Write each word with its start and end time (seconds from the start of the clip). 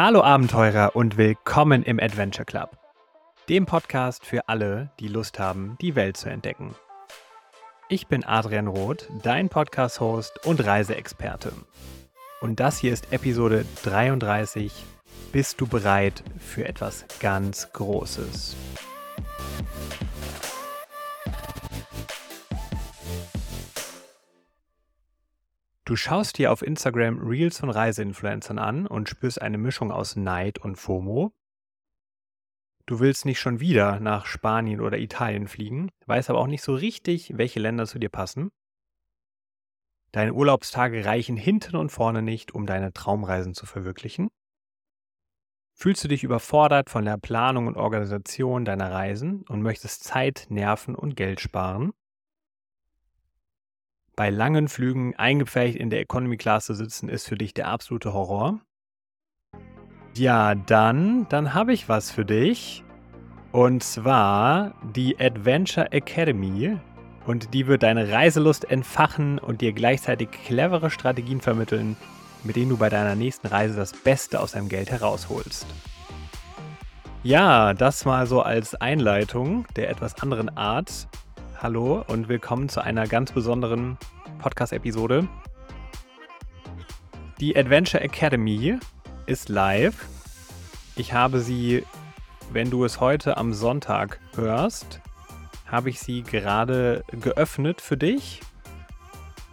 Hallo 0.00 0.22
Abenteurer 0.22 0.94
und 0.94 1.16
willkommen 1.16 1.82
im 1.82 1.98
Adventure 1.98 2.44
Club, 2.44 2.78
dem 3.48 3.66
Podcast 3.66 4.24
für 4.24 4.48
alle, 4.48 4.92
die 5.00 5.08
Lust 5.08 5.40
haben, 5.40 5.76
die 5.80 5.96
Welt 5.96 6.16
zu 6.16 6.30
entdecken. 6.30 6.76
Ich 7.88 8.06
bin 8.06 8.22
Adrian 8.24 8.68
Roth, 8.68 9.08
dein 9.24 9.48
Podcast-Host 9.48 10.46
und 10.46 10.64
Reiseexperte. 10.64 11.50
Und 12.40 12.60
das 12.60 12.78
hier 12.78 12.92
ist 12.92 13.12
Episode 13.12 13.64
33. 13.82 14.72
Bist 15.32 15.60
du 15.60 15.66
bereit 15.66 16.22
für 16.38 16.64
etwas 16.64 17.04
ganz 17.18 17.72
Großes? 17.72 18.54
Du 25.88 25.96
schaust 25.96 26.36
dir 26.36 26.52
auf 26.52 26.60
Instagram 26.60 27.18
Reels 27.26 27.60
von 27.60 27.70
Reiseinfluencern 27.70 28.58
an 28.58 28.86
und 28.86 29.08
spürst 29.08 29.40
eine 29.40 29.56
Mischung 29.56 29.90
aus 29.90 30.16
Neid 30.16 30.58
und 30.58 30.76
FOMO. 30.76 31.32
Du 32.84 33.00
willst 33.00 33.24
nicht 33.24 33.40
schon 33.40 33.58
wieder 33.58 33.98
nach 33.98 34.26
Spanien 34.26 34.82
oder 34.82 34.98
Italien 34.98 35.48
fliegen, 35.48 35.90
weißt 36.04 36.28
aber 36.28 36.40
auch 36.40 36.46
nicht 36.46 36.60
so 36.60 36.74
richtig, 36.74 37.38
welche 37.38 37.58
Länder 37.58 37.86
zu 37.86 37.98
dir 37.98 38.10
passen. 38.10 38.50
Deine 40.12 40.34
Urlaubstage 40.34 41.06
reichen 41.06 41.38
hinten 41.38 41.74
und 41.74 41.88
vorne 41.88 42.20
nicht, 42.20 42.54
um 42.54 42.66
deine 42.66 42.92
Traumreisen 42.92 43.54
zu 43.54 43.64
verwirklichen. 43.64 44.28
Fühlst 45.72 46.04
du 46.04 46.08
dich 46.08 46.22
überfordert 46.22 46.90
von 46.90 47.06
der 47.06 47.16
Planung 47.16 47.66
und 47.66 47.78
Organisation 47.78 48.66
deiner 48.66 48.92
Reisen 48.92 49.40
und 49.48 49.62
möchtest 49.62 50.04
Zeit, 50.04 50.48
Nerven 50.50 50.94
und 50.94 51.16
Geld 51.16 51.40
sparen? 51.40 51.94
Bei 54.18 54.30
langen 54.30 54.66
Flügen 54.66 55.14
eingepfercht 55.14 55.76
in 55.76 55.90
der 55.90 56.00
Economy 56.00 56.36
Class 56.36 56.66
zu 56.66 56.74
sitzen, 56.74 57.08
ist 57.08 57.28
für 57.28 57.38
dich 57.38 57.54
der 57.54 57.68
absolute 57.68 58.12
Horror. 58.12 58.58
Ja, 60.16 60.56
dann, 60.56 61.28
dann 61.28 61.54
habe 61.54 61.72
ich 61.72 61.88
was 61.88 62.10
für 62.10 62.24
dich. 62.24 62.82
Und 63.52 63.84
zwar 63.84 64.74
die 64.92 65.20
Adventure 65.20 65.92
Academy. 65.92 66.76
Und 67.26 67.54
die 67.54 67.68
wird 67.68 67.84
deine 67.84 68.10
Reiselust 68.10 68.68
entfachen 68.68 69.38
und 69.38 69.60
dir 69.60 69.72
gleichzeitig 69.72 70.32
clevere 70.32 70.90
Strategien 70.90 71.40
vermitteln, 71.40 71.96
mit 72.42 72.56
denen 72.56 72.70
du 72.70 72.76
bei 72.76 72.88
deiner 72.88 73.14
nächsten 73.14 73.46
Reise 73.46 73.76
das 73.76 73.92
Beste 73.92 74.40
aus 74.40 74.50
deinem 74.50 74.68
Geld 74.68 74.90
herausholst. 74.90 75.64
Ja, 77.22 77.72
das 77.72 78.04
mal 78.04 78.26
so 78.26 78.42
als 78.42 78.74
Einleitung 78.74 79.64
der 79.76 79.90
etwas 79.90 80.20
anderen 80.20 80.48
Art. 80.56 81.06
Hallo 81.60 82.04
und 82.06 82.28
willkommen 82.28 82.68
zu 82.68 82.84
einer 82.84 83.08
ganz 83.08 83.32
besonderen 83.32 83.98
Podcast-Episode. 84.38 85.26
Die 87.40 87.56
Adventure 87.56 88.00
Academy 88.00 88.78
ist 89.26 89.48
live. 89.48 90.06
Ich 90.94 91.14
habe 91.14 91.40
sie, 91.40 91.84
wenn 92.52 92.70
du 92.70 92.84
es 92.84 93.00
heute 93.00 93.36
am 93.36 93.52
Sonntag 93.52 94.20
hörst, 94.36 95.00
habe 95.66 95.90
ich 95.90 95.98
sie 95.98 96.22
gerade 96.22 97.02
geöffnet 97.10 97.80
für 97.80 97.96
dich. 97.96 98.40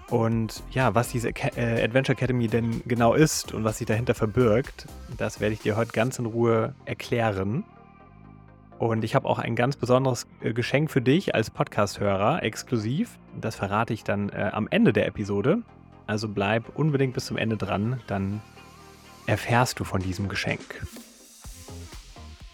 Und 0.08 0.61
ja, 0.70 0.94
was 0.94 1.09
diese 1.09 1.30
äh, 1.30 1.83
Adventure 1.83 2.16
Academy 2.16 2.48
denn 2.48 2.83
genau 2.86 3.16
ist 3.16 3.52
und 3.52 3.64
was 3.64 3.80
sich 3.80 3.88
dahinter 3.88 4.14
verbirgt, 4.14 4.86
das 5.17 5.39
werde 5.39 5.56
ich 5.56 5.61
dir 5.61 5.76
heute 5.76 5.92
ganz 5.92 6.20
in 6.20 6.28
Ruhe 6.28 6.76
erklären. 6.86 7.64
Und 8.78 9.04
ich 9.04 9.16
habe 9.16 9.28
auch 9.28 9.40
ein 9.40 9.56
ganz 9.56 9.78
besonderes 9.78 10.28
äh, 10.42 10.54
Geschenk 10.54 10.92
für 10.92 11.02
dich 11.02 11.34
als 11.34 11.50
Podcast-Hörer, 11.50 12.44
exklusiv. 12.44 13.17
Das 13.40 13.56
verrate 13.56 13.94
ich 13.94 14.04
dann 14.04 14.30
äh, 14.30 14.50
am 14.52 14.67
Ende 14.70 14.92
der 14.92 15.08
Episode. 15.08 15.62
Also 16.08 16.28
bleib 16.30 16.78
unbedingt 16.78 17.14
bis 17.14 17.26
zum 17.26 17.38
Ende 17.38 17.58
dran, 17.58 18.00
dann 18.08 18.42
erfährst 19.28 19.80
du 19.80 19.84
von 19.84 20.02
diesem 20.02 20.30
Geschenk. 20.30 20.86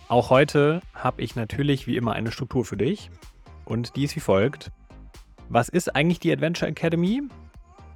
Auch 0.07 0.29
heute 0.29 0.81
habe 0.93 1.21
ich 1.21 1.35
natürlich 1.35 1.87
wie 1.87 1.97
immer 1.97 2.13
eine 2.13 2.31
Struktur 2.31 2.65
für 2.65 2.77
dich. 2.77 3.09
Und 3.65 3.95
die 3.95 4.03
ist 4.03 4.15
wie 4.15 4.21
folgt. 4.21 4.71
Was 5.49 5.69
ist 5.69 5.95
eigentlich 5.95 6.19
die 6.19 6.31
Adventure 6.31 6.69
Academy? 6.69 7.23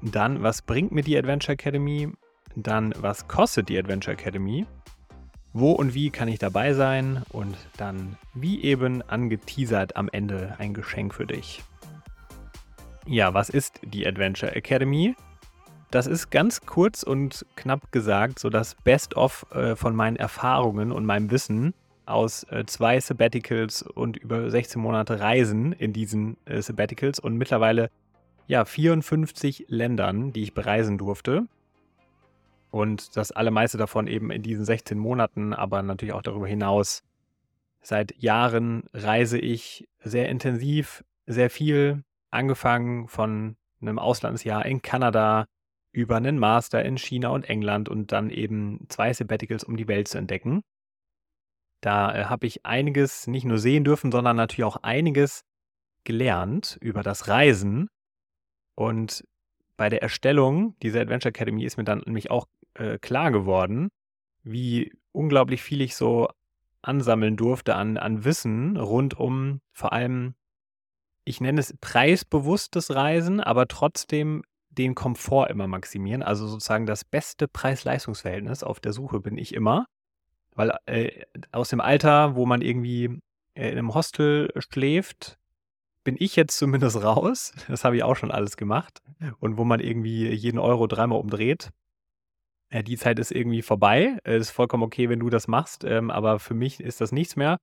Dann, 0.02 0.44
was 0.44 0.62
bringt 0.62 0.92
mir 0.92 1.04
die 1.04 1.18
Adventure 1.18 1.54
Academy? 1.54 2.10
Dann, 2.56 2.94
was 2.98 3.28
kostet 3.28 3.70
die 3.70 3.78
Adventure 3.78 4.14
Academy? 4.14 4.66
Wo 5.58 5.72
und 5.72 5.94
wie 5.94 6.10
kann 6.10 6.28
ich 6.28 6.38
dabei 6.38 6.74
sein? 6.74 7.24
Und 7.30 7.56
dann, 7.78 8.18
wie 8.34 8.62
eben 8.62 9.02
angeteasert, 9.02 9.96
am 9.96 10.10
Ende 10.12 10.54
ein 10.58 10.74
Geschenk 10.74 11.14
für 11.14 11.26
dich. 11.26 11.64
Ja, 13.08 13.34
was 13.34 13.48
ist 13.48 13.80
die 13.82 14.06
Adventure 14.06 14.54
Academy? 14.54 15.16
Das 15.92 16.08
ist 16.08 16.30
ganz 16.30 16.66
kurz 16.66 17.04
und 17.04 17.46
knapp 17.56 17.94
gesagt 17.94 18.40
so 18.40 18.50
das 18.50 18.76
Best-of 18.76 19.46
äh, 19.54 19.78
von 19.78 19.96
meinen 19.96 20.18
Erfahrungen 20.18 20.92
und 20.92 21.06
meinem 21.06 21.32
Wissen 21.32 21.74
aus 22.06 22.44
äh, 22.50 22.66
zwei 22.66 23.00
Sabbaticals 23.00 23.82
und 23.82 24.18
über 24.18 24.52
16 24.52 24.82
Monate 24.82 25.22
Reisen 25.22 25.72
in 25.72 25.94
diesen 25.94 26.36
äh, 26.44 26.62
Sabbaticals 26.62 27.22
und 27.22 27.38
mittlerweile 27.38 27.90
ja 28.48 28.66
54 28.66 29.68
Ländern, 29.70 30.34
die 30.34 30.44
ich 30.44 30.54
bereisen 30.54 30.98
durfte. 30.98 31.48
Und 32.76 33.16
das 33.16 33.32
allermeiste 33.32 33.78
davon 33.78 34.06
eben 34.06 34.32
in 34.32 34.42
diesen 34.42 34.66
16 34.66 35.00
Monaten, 35.00 35.54
aber 35.54 35.82
natürlich 35.82 36.14
auch 36.14 36.22
darüber 36.22 36.46
hinaus. 36.46 37.04
Seit 37.80 38.22
Jahren 38.22 38.84
reise 38.94 39.40
ich 39.40 39.88
sehr 40.04 40.28
intensiv, 40.28 41.02
sehr 41.26 41.50
viel, 41.50 42.04
angefangen 42.32 43.08
von 43.08 43.56
einem 43.80 43.98
Auslandsjahr 43.98 44.66
in 44.66 44.82
Kanada 44.82 45.46
über 45.94 46.18
einen 46.18 46.38
Master 46.38 46.84
in 46.84 46.98
China 46.98 47.30
und 47.30 47.46
England 47.48 47.88
und 47.88 48.12
dann 48.12 48.30
eben 48.30 48.86
zwei 48.90 49.14
Sabbaticals, 49.14 49.64
um 49.64 49.78
die 49.78 49.88
Welt 49.88 50.10
zu 50.10 50.18
entdecken. 50.18 50.62
Da 51.80 52.14
äh, 52.14 52.26
habe 52.26 52.46
ich 52.46 52.66
einiges 52.66 53.26
nicht 53.26 53.46
nur 53.46 53.58
sehen 53.58 53.86
dürfen, 53.86 54.12
sondern 54.12 54.36
natürlich 54.36 54.66
auch 54.66 54.84
einiges 54.84 55.46
gelernt 56.04 56.78
über 56.82 57.04
das 57.04 57.30
Reisen. 57.30 57.88
Und 58.76 59.24
bei 59.78 59.90
der 59.90 60.02
Erstellung 60.02 60.78
dieser 60.82 61.00
Adventure 61.02 61.30
Academy 61.30 61.64
ist 61.64 61.78
mir 61.78 61.86
dann 61.86 62.02
nämlich 62.06 62.32
auch 62.32 62.48
äh, 62.76 62.98
klar 63.00 63.32
geworden, 63.32 63.90
wie 64.44 64.94
unglaublich 65.12 65.62
viel 65.62 65.82
ich 65.82 65.96
so 65.96 66.30
ansammeln 66.82 67.36
durfte 67.36 67.76
an, 67.76 67.98
an 67.98 68.24
Wissen 68.24 68.78
rund 68.78 69.20
um 69.20 69.62
vor 69.72 69.92
allem, 69.94 70.36
ich 71.24 71.42
nenne 71.42 71.60
es 71.60 71.76
preisbewusstes 71.82 72.94
Reisen, 72.94 73.40
aber 73.40 73.68
trotzdem 73.68 74.44
den 74.70 74.94
Komfort 74.94 75.50
immer 75.50 75.68
maximieren. 75.68 76.22
Also 76.22 76.48
sozusagen 76.48 76.86
das 76.86 77.04
beste 77.04 77.48
Preis-Leistungs-Verhältnis 77.48 78.64
auf 78.64 78.80
der 78.80 78.94
Suche 78.94 79.20
bin 79.20 79.38
ich 79.38 79.54
immer. 79.54 79.88
Weil 80.54 80.78
äh, 80.86 81.24
aus 81.52 81.70
dem 81.70 81.82
Alter, 81.82 82.36
wo 82.36 82.46
man 82.46 82.62
irgendwie 82.62 83.22
äh, 83.56 83.70
in 83.70 83.78
einem 83.78 83.94
Hostel 83.94 84.52
schläft, 84.58 85.38
bin 86.04 86.16
ich 86.20 86.36
jetzt 86.36 86.58
zumindest 86.58 86.98
raus. 87.04 87.54
Das 87.68 87.84
habe 87.84 87.98
ich 87.98 88.04
auch 88.04 88.16
schon 88.16 88.32
alles 88.32 88.58
gemacht. 88.58 89.02
Und 89.40 89.58
wo 89.58 89.64
man 89.64 89.80
irgendwie 89.80 90.30
jeden 90.30 90.60
Euro 90.60 90.88
dreimal 90.88 91.20
umdreht. 91.20 91.72
Ja, 92.76 92.82
die 92.82 92.98
Zeit 92.98 93.20
ist 93.20 93.32
irgendwie 93.32 93.62
vorbei. 93.62 94.18
Es 94.26 94.48
ist 94.48 94.52
vollkommen 94.52 94.84
okay, 94.84 95.08
wenn 95.08 95.22
du 95.22 95.30
das 95.30 95.48
machst, 95.48 95.86
ähm, 95.86 96.12
aber 96.12 96.40
für 96.40 96.54
mich 96.54 96.82
ist 96.82 97.00
das 97.00 97.14
nichts 97.14 97.38
mehr. 97.38 97.56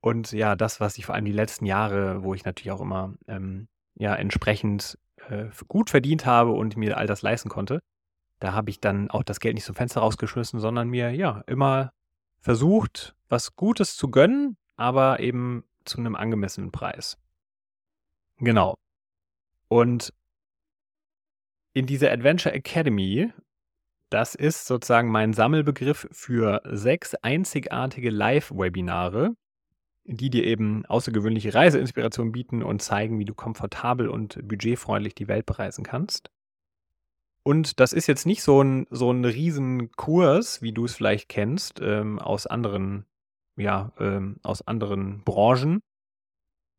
Und 0.00 0.32
ja, 0.32 0.56
das, 0.56 0.80
was 0.80 0.96
ich 0.96 1.04
vor 1.04 1.14
allem 1.14 1.26
die 1.26 1.32
letzten 1.32 1.66
Jahre, 1.66 2.22
wo 2.22 2.32
ich 2.32 2.46
natürlich 2.46 2.70
auch 2.70 2.80
immer 2.80 3.12
ähm, 3.28 3.68
ja 3.96 4.14
entsprechend 4.14 4.98
äh, 5.28 5.48
gut 5.68 5.90
verdient 5.90 6.24
habe 6.24 6.52
und 6.52 6.78
mir 6.78 6.96
all 6.96 7.06
das 7.06 7.20
leisten 7.20 7.50
konnte, 7.50 7.80
da 8.40 8.54
habe 8.54 8.70
ich 8.70 8.80
dann 8.80 9.10
auch 9.10 9.24
das 9.24 9.40
Geld 9.40 9.56
nicht 9.56 9.66
zum 9.66 9.74
Fenster 9.74 10.00
rausgeschmissen, 10.00 10.58
sondern 10.58 10.88
mir 10.88 11.10
ja 11.10 11.42
immer 11.46 11.92
versucht, 12.40 13.14
was 13.28 13.56
Gutes 13.56 13.94
zu 13.94 14.10
gönnen, 14.10 14.56
aber 14.76 15.20
eben 15.20 15.64
zu 15.84 15.98
einem 15.98 16.16
angemessenen 16.16 16.72
Preis. 16.72 17.18
Genau. 18.38 18.74
Und 19.68 20.14
in 21.74 21.84
dieser 21.84 22.10
Adventure 22.10 22.54
Academy 22.54 23.34
das 24.10 24.34
ist 24.34 24.66
sozusagen 24.66 25.10
mein 25.10 25.32
Sammelbegriff 25.32 26.08
für 26.12 26.62
sechs 26.64 27.14
einzigartige 27.14 28.10
Live-Webinare, 28.10 29.34
die 30.04 30.30
dir 30.30 30.44
eben 30.44 30.86
außergewöhnliche 30.86 31.54
Reiseinspirationen 31.54 32.32
bieten 32.32 32.62
und 32.62 32.80
zeigen, 32.80 33.18
wie 33.18 33.24
du 33.24 33.34
komfortabel 33.34 34.08
und 34.08 34.38
budgetfreundlich 34.46 35.14
die 35.14 35.28
Welt 35.28 35.46
bereisen 35.46 35.84
kannst. 35.84 36.30
Und 37.42 37.80
das 37.80 37.92
ist 37.92 38.06
jetzt 38.06 38.26
nicht 38.26 38.42
so 38.42 38.62
ein, 38.62 38.86
so 38.90 39.10
ein 39.10 39.24
Riesenkurs, 39.24 40.62
wie 40.62 40.72
du 40.72 40.84
es 40.84 40.94
vielleicht 40.94 41.28
kennst, 41.28 41.80
ähm, 41.80 42.18
aus 42.18 42.46
anderen, 42.46 43.06
ja, 43.56 43.92
ähm, 43.98 44.38
aus 44.42 44.66
anderen 44.66 45.22
Branchen, 45.24 45.80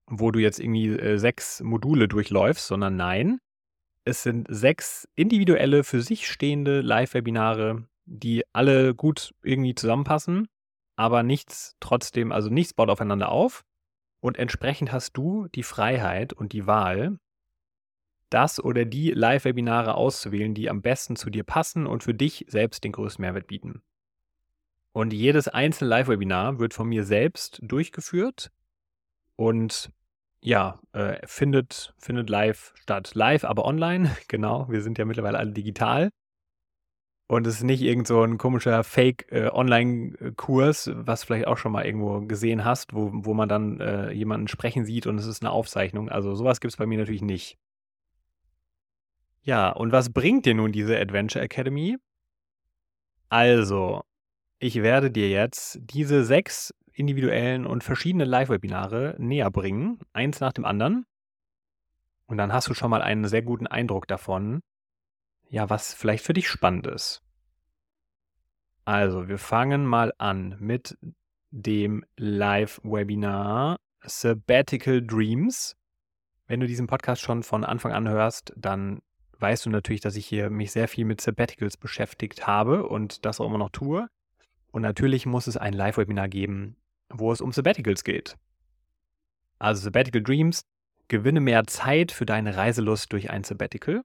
wo 0.07 0.31
du 0.31 0.39
jetzt 0.39 0.59
irgendwie 0.59 0.89
äh, 0.89 1.17
sechs 1.17 1.61
Module 1.61 2.07
durchläufst, 2.07 2.67
sondern 2.67 2.97
nein, 2.97 3.39
es 4.07 4.23
sind 4.23 4.47
sechs 4.49 5.07
individuelle, 5.15 5.83
für 5.83 6.01
sich 6.01 6.27
stehende 6.27 6.79
Live-Webinare, 6.79 7.83
die 8.05 8.43
alle 8.53 8.95
gut 8.95 9.35
irgendwie 9.43 9.75
zusammenpassen, 9.75 10.47
aber 10.95 11.23
nichts 11.23 11.75
trotzdem, 11.81 12.31
also 12.31 12.49
nichts 12.49 12.73
baut 12.73 12.89
aufeinander 12.89 13.29
auf. 13.29 13.65
Und 14.21 14.37
entsprechend 14.37 14.91
hast 14.93 15.17
du 15.17 15.47
die 15.53 15.63
Freiheit 15.63 16.31
und 16.31 16.53
die 16.53 16.65
Wahl, 16.65 17.19
das 18.29 18.63
oder 18.63 18.85
die 18.85 19.11
Live-Webinare 19.11 19.95
auszuwählen, 19.95 20.53
die 20.53 20.69
am 20.69 20.81
besten 20.81 21.17
zu 21.17 21.29
dir 21.29 21.43
passen 21.43 21.85
und 21.85 22.03
für 22.03 22.13
dich 22.13 22.45
selbst 22.47 22.83
den 22.85 22.93
größten 22.93 23.21
Mehrwert 23.21 23.47
bieten. 23.47 23.81
Und 24.93 25.11
jedes 25.11 25.49
einzelne 25.49 25.89
Live-Webinar 25.89 26.59
wird 26.59 26.73
von 26.73 26.87
mir 26.87 27.03
selbst 27.03 27.59
durchgeführt 27.61 28.51
und 29.35 29.91
ja, 30.47 30.79
äh, 30.93 31.19
findet, 31.27 31.93
findet 31.97 32.29
live 32.29 32.71
statt. 32.75 33.13
Live, 33.15 33.43
aber 33.43 33.65
online, 33.65 34.15
genau. 34.29 34.69
Wir 34.69 34.81
sind 34.81 34.97
ja 34.97 35.03
mittlerweile 35.03 35.37
alle 35.37 35.51
digital. 35.51 36.09
Und 37.29 37.45
es 37.45 37.55
ist 37.55 37.63
nicht 37.63 37.81
irgend 37.81 38.07
so 38.07 38.23
ein 38.23 38.37
komischer 38.37 38.85
Fake-Online-Kurs, 38.85 40.91
was 40.93 41.25
vielleicht 41.25 41.47
auch 41.47 41.57
schon 41.57 41.73
mal 41.73 41.85
irgendwo 41.85 42.21
gesehen 42.21 42.63
hast, 42.63 42.93
wo, 42.93 43.09
wo 43.11 43.33
man 43.33 43.49
dann 43.49 43.81
äh, 43.81 44.11
jemanden 44.11 44.47
sprechen 44.47 44.85
sieht 44.85 45.05
und 45.05 45.17
es 45.17 45.25
ist 45.25 45.41
eine 45.41 45.51
Aufzeichnung. 45.51 46.07
Also 46.07 46.33
sowas 46.35 46.61
gibt 46.61 46.71
es 46.71 46.77
bei 46.77 46.85
mir 46.85 46.99
natürlich 46.99 47.21
nicht. 47.21 47.57
Ja, 49.41 49.71
und 49.71 49.91
was 49.91 50.13
bringt 50.13 50.45
dir 50.45 50.55
nun 50.55 50.71
diese 50.71 50.97
Adventure 50.97 51.43
Academy? 51.43 51.97
Also, 53.27 54.03
ich 54.59 54.81
werde 54.81 55.11
dir 55.11 55.29
jetzt 55.29 55.79
diese 55.81 56.23
sechs 56.23 56.73
individuellen 56.97 57.65
und 57.65 57.83
verschiedenen 57.83 58.27
Live-Webinare 58.27 59.15
näher 59.19 59.51
bringen, 59.51 59.99
eins 60.13 60.39
nach 60.39 60.51
dem 60.51 60.65
anderen. 60.65 61.05
Und 62.25 62.37
dann 62.37 62.51
hast 62.51 62.67
du 62.67 62.73
schon 62.73 62.89
mal 62.89 63.01
einen 63.01 63.27
sehr 63.27 63.43
guten 63.43 63.67
Eindruck 63.67 64.07
davon, 64.07 64.61
ja, 65.49 65.69
was 65.69 65.93
vielleicht 65.93 66.25
für 66.25 66.33
dich 66.33 66.49
spannend 66.49 66.87
ist. 66.87 67.21
Also, 68.83 69.27
wir 69.27 69.37
fangen 69.37 69.85
mal 69.85 70.11
an 70.17 70.55
mit 70.59 70.97
dem 71.51 72.03
Live-Webinar 72.17 73.77
Sabbatical 74.01 75.05
Dreams. 75.05 75.75
Wenn 76.47 76.59
du 76.59 76.67
diesen 76.67 76.87
Podcast 76.87 77.21
schon 77.21 77.43
von 77.43 77.63
Anfang 77.63 77.91
an 77.91 78.09
hörst, 78.09 78.53
dann 78.57 79.01
weißt 79.39 79.65
du 79.65 79.69
natürlich, 79.69 80.01
dass 80.01 80.15
ich 80.15 80.25
hier 80.25 80.49
mich 80.49 80.71
sehr 80.71 80.87
viel 80.87 81.05
mit 81.05 81.21
Sabbaticals 81.21 81.77
beschäftigt 81.77 82.47
habe 82.47 82.87
und 82.87 83.25
das 83.25 83.39
auch 83.39 83.45
immer 83.45 83.57
noch 83.59 83.69
tue. 83.69 84.07
Und 84.71 84.81
natürlich 84.81 85.25
muss 85.25 85.47
es 85.47 85.57
ein 85.57 85.73
Live-Webinar 85.73 86.27
geben, 86.27 86.75
wo 87.09 87.31
es 87.31 87.41
um 87.41 87.51
Sabbaticals 87.51 88.03
geht. 88.03 88.35
Also 89.59 89.81
Sabbatical 89.83 90.21
Dreams, 90.21 90.61
gewinne 91.07 91.39
mehr 91.39 91.65
Zeit 91.65 92.11
für 92.11 92.25
deine 92.25 92.55
Reiselust 92.55 93.11
durch 93.13 93.29
ein 93.29 93.43
Sabbatical. 93.43 94.03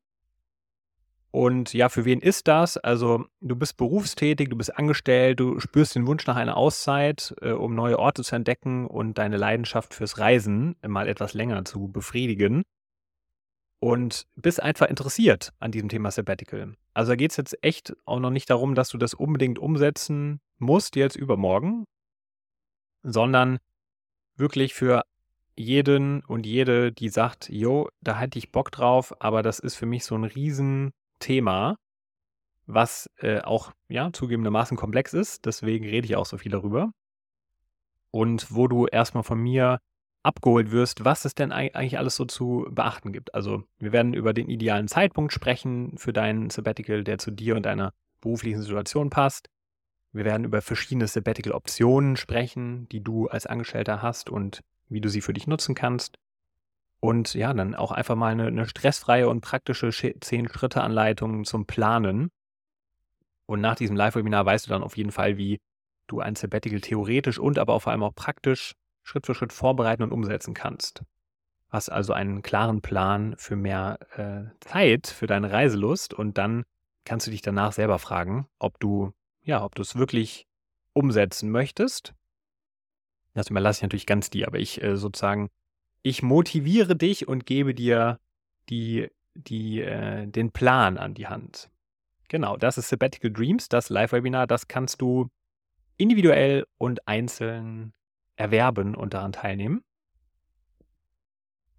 Und 1.31 1.73
ja, 1.73 1.89
für 1.89 2.05
wen 2.05 2.21
ist 2.21 2.47
das? 2.47 2.77
Also 2.77 3.25
du 3.41 3.57
bist 3.57 3.79
berufstätig, 3.79 4.51
du 4.51 4.57
bist 4.57 4.77
angestellt, 4.77 5.41
du 5.41 5.61
spürst 5.61 5.95
den 5.95 6.07
Wunsch 6.07 6.27
nach 6.27 6.37
einer 6.37 6.59
Auszeit, 6.59 7.35
äh, 7.41 7.53
um 7.53 7.75
neue 7.75 7.99
Orte 7.99 8.23
zu 8.23 8.37
entdecken 8.37 8.87
und 8.87 9.17
deine 9.17 9.39
Leidenschaft 9.39 9.95
fürs 9.95 10.19
Reisen 10.19 10.77
mal 10.87 11.09
etwas 11.09 11.33
länger 11.33 11.65
zu 11.65 11.89
befriedigen 11.89 12.63
und 13.81 14.27
bist 14.37 14.63
einfach 14.63 14.89
interessiert 14.89 15.55
an 15.59 15.73
diesem 15.73 15.89
Thema 15.89 16.11
Sabbatical. 16.11 16.75
Also 16.93 17.13
da 17.13 17.17
geht 17.17 17.31
es 17.31 17.39
jetzt 17.39 17.57
echt 17.65 17.95
auch 18.05 18.21
noch 18.21 18.31
nicht 18.31 18.51
darum, 18.51 18.75
dass 18.75 18.91
du 18.91 18.99
das 18.99 19.15
unbedingt 19.15 19.59
umsetzen 19.59 20.41
musst 20.59 20.97
jetzt 20.97 21.17
übermorgen, 21.17 21.85
sondern 23.03 23.59
wirklich 24.37 24.75
für 24.75 25.03
jeden 25.57 26.25
und 26.25 26.47
jede, 26.47 26.93
die 26.93 27.09
sagt, 27.09 27.49
jo, 27.51 27.89
da 28.01 28.19
hätte 28.19 28.39
ich 28.39 28.53
Bock 28.53 28.71
drauf, 28.71 29.15
aber 29.21 29.43
das 29.43 29.59
ist 29.59 29.77
für 29.77 29.87
mich 29.87 30.05
so 30.05 30.15
ein 30.15 30.25
Riesenthema, 30.25 31.77
was 32.67 33.11
äh, 33.19 33.41
auch 33.41 33.73
ja 33.89 34.13
zugegebenermaßen 34.13 34.77
komplex 34.77 35.13
ist. 35.13 35.45
Deswegen 35.45 35.85
rede 35.85 36.07
ich 36.07 36.17
auch 36.17 36.27
so 36.27 36.39
viel 36.39 36.53
darüber. 36.53 36.93
Und 38.11 38.55
wo 38.55 38.69
du 38.69 38.87
erstmal 38.87 39.23
von 39.23 39.39
mir 39.39 39.79
abgeholt 40.23 40.71
wirst, 40.71 41.05
was 41.05 41.25
es 41.25 41.35
denn 41.35 41.53
eigentlich 41.53 41.99
alles 41.99 42.17
so 42.17 42.25
zu 42.25 42.67
beachten 42.71 43.13
gibt. 43.13 43.35
Also 43.35 43.65
wir 43.79 43.93
werden 43.93 44.15
über 44.15 44.33
den 44.33 44.49
idealen 44.49 44.89
Zeitpunkt 44.89 45.33
sprechen 45.33 45.97
für 45.99 46.13
deinen 46.13 46.51
Sabbatical, 46.51 47.03
der 47.05 47.19
zu 47.19 47.31
dir 47.31 47.57
und 47.57 47.67
deiner 47.67 47.93
beruflichen 48.21 48.63
Situation 48.63 49.11
passt. 49.11 49.49
Wir 50.13 50.25
werden 50.25 50.45
über 50.45 50.61
verschiedene 50.61 51.07
Sabbatical-Optionen 51.07 52.17
sprechen, 52.17 52.89
die 52.91 53.03
du 53.03 53.29
als 53.29 53.47
Angestellter 53.47 54.03
hast 54.03 54.29
und 54.29 54.61
wie 54.89 55.01
du 55.01 55.09
sie 55.09 55.23
für 55.23 55.33
dich 55.33 55.47
nutzen 55.47 55.75
kannst. 55.75 56.19
Und 57.01 57.35
ja, 57.35 57.53
dann 57.53 57.75
auch 57.75 57.91
einfach 57.91 58.15
mal 58.15 58.33
eine, 58.33 58.47
eine 58.47 58.67
stressfreie 58.67 59.29
und 59.29 59.41
praktische 59.41 59.89
10-Schritte-Anleitung 59.89 61.45
zum 61.45 61.67
Planen. 61.67 62.31
Und 63.47 63.61
nach 63.61 63.75
diesem 63.75 63.97
Live-Webinar 63.97 64.47
weißt 64.47 64.67
du 64.67 64.71
dann 64.71 64.83
auf 64.83 64.97
jeden 64.97 65.11
Fall, 65.11 65.37
wie 65.37 65.61
du 66.07 66.21
ein 66.21 66.37
Sabbatical 66.37 66.81
theoretisch 66.81 67.39
und 67.39 67.59
aber 67.59 67.81
vor 67.81 67.93
allem 67.93 68.03
auch 68.03 68.15
praktisch 68.15 68.75
Schritt 69.03 69.27
für 69.27 69.35
Schritt 69.35 69.53
vorbereiten 69.53 70.03
und 70.03 70.13
umsetzen 70.13 70.55
kannst. 70.55 71.03
Hast 71.69 71.91
also 71.91 72.13
einen 72.13 72.43
klaren 72.43 72.83
Plan 72.83 73.35
für 73.39 73.57
mehr 73.57 73.99
äh, 74.17 74.55
Zeit 74.61 75.07
für 75.07 75.27
deine 75.27 75.51
Reiselust 75.51 76.15
und 76.15 76.39
dann 76.39 76.65
kannst 77.05 77.27
du 77.27 77.31
dich 77.31 77.43
danach 77.43 77.73
selber 77.73 77.99
fragen, 77.99 78.47
ob 78.59 78.79
du, 78.79 79.13
ja, 79.43 79.65
ob 79.65 79.75
du 79.75 79.83
es 79.83 79.97
wirklich 79.97 80.47
umsetzen 80.93 81.51
möchtest. 81.51 82.15
Das 83.35 83.49
überlasse 83.49 83.79
ich 83.79 83.83
natürlich 83.83 84.07
ganz 84.07 84.31
dir, 84.31 84.47
aber 84.47 84.59
ich 84.59 84.83
äh, 84.83 84.97
sozusagen, 84.97 85.49
ich 86.03 86.23
motiviere 86.23 86.97
dich 86.97 87.29
und 87.29 87.47
gebe 87.47 87.75
dir 87.75 88.19
die, 88.69 89.09
die, 89.35 89.81
äh, 89.81 90.27
den 90.27 90.53
Plan 90.53 90.99
an 90.99 91.15
die 91.15 91.29
Hand. 91.29 91.71
Genau, 92.29 92.57
das 92.57 92.79
ist 92.79 92.89
Sabbatical 92.89 93.31
Dreams, 93.31 93.69
das 93.69 93.89
Live-Webinar, 93.89 94.47
das 94.47 94.69
kannst 94.69 95.01
du 95.01 95.29
individuell 95.97 96.67
und 96.79 97.07
einzeln 97.07 97.93
erwerben 98.37 98.95
und 98.95 99.15
daran 99.15 99.33
teilnehmen. 99.33 99.83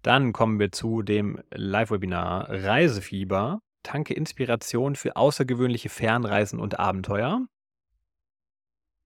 Dann 0.02 0.32
kommen 0.32 0.58
wir 0.58 0.70
zu 0.70 1.02
dem 1.02 1.42
Live-Webinar 1.50 2.48
Reisefieber. 2.50 3.60
Tanke 3.82 4.14
Inspiration 4.14 4.96
für 4.96 5.16
außergewöhnliche 5.16 5.88
Fernreisen 5.88 6.60
und 6.60 6.78
Abenteuer. 6.78 7.46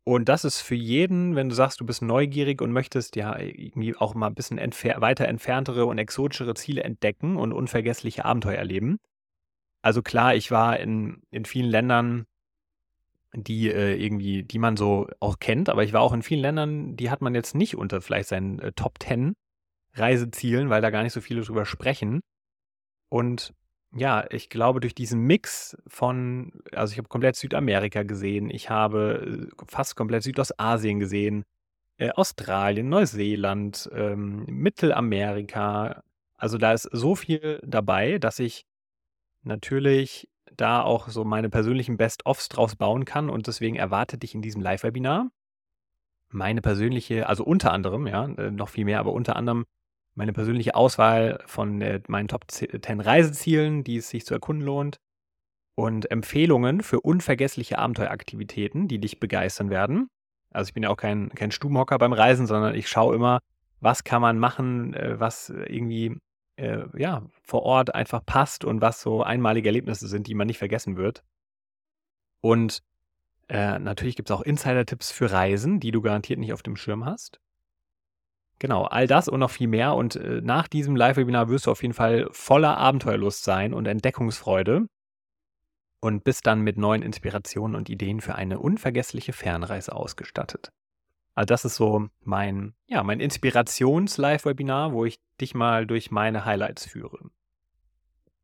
Und 0.08 0.30
das 0.30 0.46
ist 0.46 0.62
für 0.62 0.74
jeden, 0.74 1.36
wenn 1.36 1.50
du 1.50 1.54
sagst, 1.54 1.82
du 1.82 1.84
bist 1.84 2.00
neugierig 2.00 2.62
und 2.62 2.72
möchtest 2.72 3.14
ja 3.14 3.38
irgendwie 3.38 3.94
auch 3.94 4.14
mal 4.14 4.28
ein 4.28 4.34
bisschen 4.34 4.56
entfer 4.56 5.02
weiter 5.02 5.28
entferntere 5.28 5.84
und 5.84 5.98
exotischere 5.98 6.54
Ziele 6.54 6.82
entdecken 6.82 7.36
und 7.36 7.52
unvergessliche 7.52 8.24
Abenteuer 8.24 8.56
erleben. 8.56 9.00
Also 9.82 10.00
klar, 10.00 10.34
ich 10.34 10.50
war 10.50 10.80
in, 10.80 11.20
in 11.30 11.44
vielen 11.44 11.68
Ländern, 11.68 12.24
die 13.34 13.70
äh, 13.70 14.02
irgendwie, 14.02 14.44
die 14.44 14.58
man 14.58 14.78
so 14.78 15.08
auch 15.20 15.40
kennt, 15.40 15.68
aber 15.68 15.84
ich 15.84 15.92
war 15.92 16.00
auch 16.00 16.14
in 16.14 16.22
vielen 16.22 16.40
Ländern, 16.40 16.96
die 16.96 17.10
hat 17.10 17.20
man 17.20 17.34
jetzt 17.34 17.54
nicht 17.54 17.76
unter 17.76 18.00
vielleicht 18.00 18.30
seinen 18.30 18.60
äh, 18.60 18.72
Top 18.72 19.02
10 19.02 19.34
Reisezielen, 19.92 20.70
weil 20.70 20.80
da 20.80 20.88
gar 20.88 21.02
nicht 21.02 21.12
so 21.12 21.20
viele 21.20 21.42
drüber 21.42 21.66
sprechen. 21.66 22.20
Und 23.10 23.52
ja, 23.92 24.26
ich 24.30 24.50
glaube, 24.50 24.80
durch 24.80 24.94
diesen 24.94 25.20
Mix 25.20 25.76
von, 25.86 26.52
also 26.72 26.92
ich 26.92 26.98
habe 26.98 27.08
komplett 27.08 27.36
Südamerika 27.36 28.02
gesehen, 28.02 28.50
ich 28.50 28.70
habe 28.70 29.48
äh, 29.50 29.64
fast 29.66 29.96
komplett 29.96 30.22
Südostasien 30.22 31.00
gesehen, 31.00 31.44
äh, 31.96 32.10
Australien, 32.10 32.88
Neuseeland, 32.88 33.88
ähm, 33.92 34.44
Mittelamerika. 34.46 36.02
Also 36.36 36.58
da 36.58 36.72
ist 36.72 36.88
so 36.92 37.14
viel 37.14 37.60
dabei, 37.64 38.18
dass 38.18 38.38
ich 38.38 38.66
natürlich 39.42 40.28
da 40.56 40.82
auch 40.82 41.08
so 41.08 41.24
meine 41.24 41.50
persönlichen 41.50 41.96
Best-ofs 41.96 42.48
draus 42.48 42.76
bauen 42.76 43.04
kann 43.04 43.30
und 43.30 43.46
deswegen 43.46 43.76
erwartet 43.76 44.22
dich 44.22 44.34
in 44.34 44.42
diesem 44.42 44.60
Live-Webinar 44.62 45.30
meine 46.30 46.60
persönliche, 46.60 47.28
also 47.28 47.44
unter 47.44 47.72
anderem, 47.72 48.06
ja, 48.06 48.26
äh, 48.26 48.50
noch 48.50 48.68
viel 48.68 48.84
mehr, 48.84 49.00
aber 49.00 49.12
unter 49.12 49.36
anderem 49.36 49.64
meine 50.18 50.32
persönliche 50.32 50.74
Auswahl 50.74 51.38
von 51.46 51.80
äh, 51.80 52.00
meinen 52.08 52.26
Top 52.26 52.44
10 52.50 53.00
Reisezielen, 53.00 53.84
die 53.84 53.98
es 53.98 54.10
sich 54.10 54.26
zu 54.26 54.34
erkunden 54.34 54.66
lohnt 54.66 54.98
und 55.76 56.10
Empfehlungen 56.10 56.82
für 56.82 57.00
unvergessliche 57.00 57.78
Abenteueraktivitäten, 57.78 58.88
die 58.88 58.98
dich 58.98 59.20
begeistern 59.20 59.70
werden. 59.70 60.08
Also 60.52 60.70
ich 60.70 60.74
bin 60.74 60.82
ja 60.82 60.90
auch 60.90 60.96
kein, 60.96 61.28
kein 61.30 61.52
Stubenhocker 61.52 61.98
beim 61.98 62.12
Reisen, 62.12 62.48
sondern 62.48 62.74
ich 62.74 62.88
schaue 62.88 63.14
immer, 63.14 63.38
was 63.78 64.02
kann 64.02 64.20
man 64.20 64.40
machen, 64.40 64.92
äh, 64.94 65.20
was 65.20 65.50
irgendwie 65.50 66.18
äh, 66.56 66.84
ja, 66.96 67.24
vor 67.44 67.62
Ort 67.62 67.94
einfach 67.94 68.26
passt 68.26 68.64
und 68.64 68.80
was 68.80 69.00
so 69.00 69.22
einmalige 69.22 69.68
Erlebnisse 69.68 70.08
sind, 70.08 70.26
die 70.26 70.34
man 70.34 70.48
nicht 70.48 70.58
vergessen 70.58 70.96
wird. 70.96 71.22
Und 72.40 72.82
äh, 73.48 73.78
natürlich 73.78 74.16
gibt 74.16 74.30
es 74.30 74.36
auch 74.36 74.42
Insider-Tipps 74.42 75.12
für 75.12 75.30
Reisen, 75.30 75.78
die 75.78 75.92
du 75.92 76.02
garantiert 76.02 76.40
nicht 76.40 76.52
auf 76.52 76.64
dem 76.64 76.74
Schirm 76.74 77.04
hast. 77.04 77.40
Genau, 78.58 78.84
all 78.84 79.06
das 79.06 79.28
und 79.28 79.40
noch 79.40 79.50
viel 79.50 79.68
mehr. 79.68 79.94
Und 79.94 80.16
äh, 80.16 80.40
nach 80.42 80.68
diesem 80.68 80.96
Live-Webinar 80.96 81.48
wirst 81.48 81.66
du 81.66 81.70
auf 81.70 81.82
jeden 81.82 81.94
Fall 81.94 82.28
voller 82.32 82.76
Abenteuerlust 82.76 83.44
sein 83.44 83.72
und 83.72 83.86
Entdeckungsfreude 83.86 84.88
und 86.00 86.24
bist 86.24 86.46
dann 86.46 86.62
mit 86.62 86.76
neuen 86.76 87.02
Inspirationen 87.02 87.76
und 87.76 87.88
Ideen 87.88 88.20
für 88.20 88.34
eine 88.34 88.58
unvergessliche 88.58 89.32
Fernreise 89.32 89.94
ausgestattet. 89.94 90.72
Also 91.34 91.46
das 91.46 91.64
ist 91.64 91.76
so 91.76 92.08
mein, 92.24 92.74
ja, 92.86 93.04
mein 93.04 93.20
Inspirations-Live-Webinar, 93.20 94.92
wo 94.92 95.04
ich 95.04 95.20
dich 95.40 95.54
mal 95.54 95.86
durch 95.86 96.10
meine 96.10 96.44
Highlights 96.44 96.86
führe. 96.86 97.30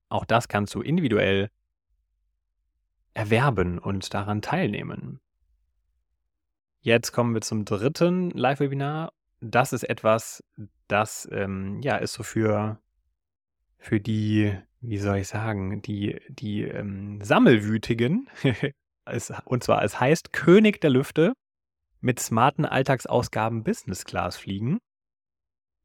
Auch 0.08 0.24
das 0.24 0.46
kannst 0.46 0.74
du 0.76 0.80
individuell 0.80 1.50
erwerben 3.14 3.78
und 3.80 4.14
daran 4.14 4.42
teilnehmen. 4.42 5.20
Jetzt 6.82 7.12
kommen 7.12 7.34
wir 7.34 7.40
zum 7.40 7.64
dritten 7.64 8.30
Live-Webinar. 8.30 9.12
Das 9.46 9.74
ist 9.74 9.82
etwas, 9.82 10.42
das 10.88 11.28
ähm, 11.30 11.80
ja 11.82 11.96
ist 11.96 12.14
so 12.14 12.22
für, 12.22 12.78
für 13.78 14.00
die, 14.00 14.56
wie 14.80 14.98
soll 14.98 15.18
ich 15.18 15.28
sagen, 15.28 15.82
die, 15.82 16.18
die 16.30 16.62
ähm, 16.62 17.20
Sammelwütigen. 17.22 18.30
es, 19.04 19.32
und 19.44 19.62
zwar, 19.62 19.84
es 19.84 20.00
heißt 20.00 20.32
König 20.32 20.80
der 20.80 20.90
Lüfte 20.90 21.34
mit 22.00 22.20
smarten 22.20 22.64
Alltagsausgaben 22.64 23.64
Business 23.64 24.04
Class 24.04 24.36
fliegen. 24.38 24.78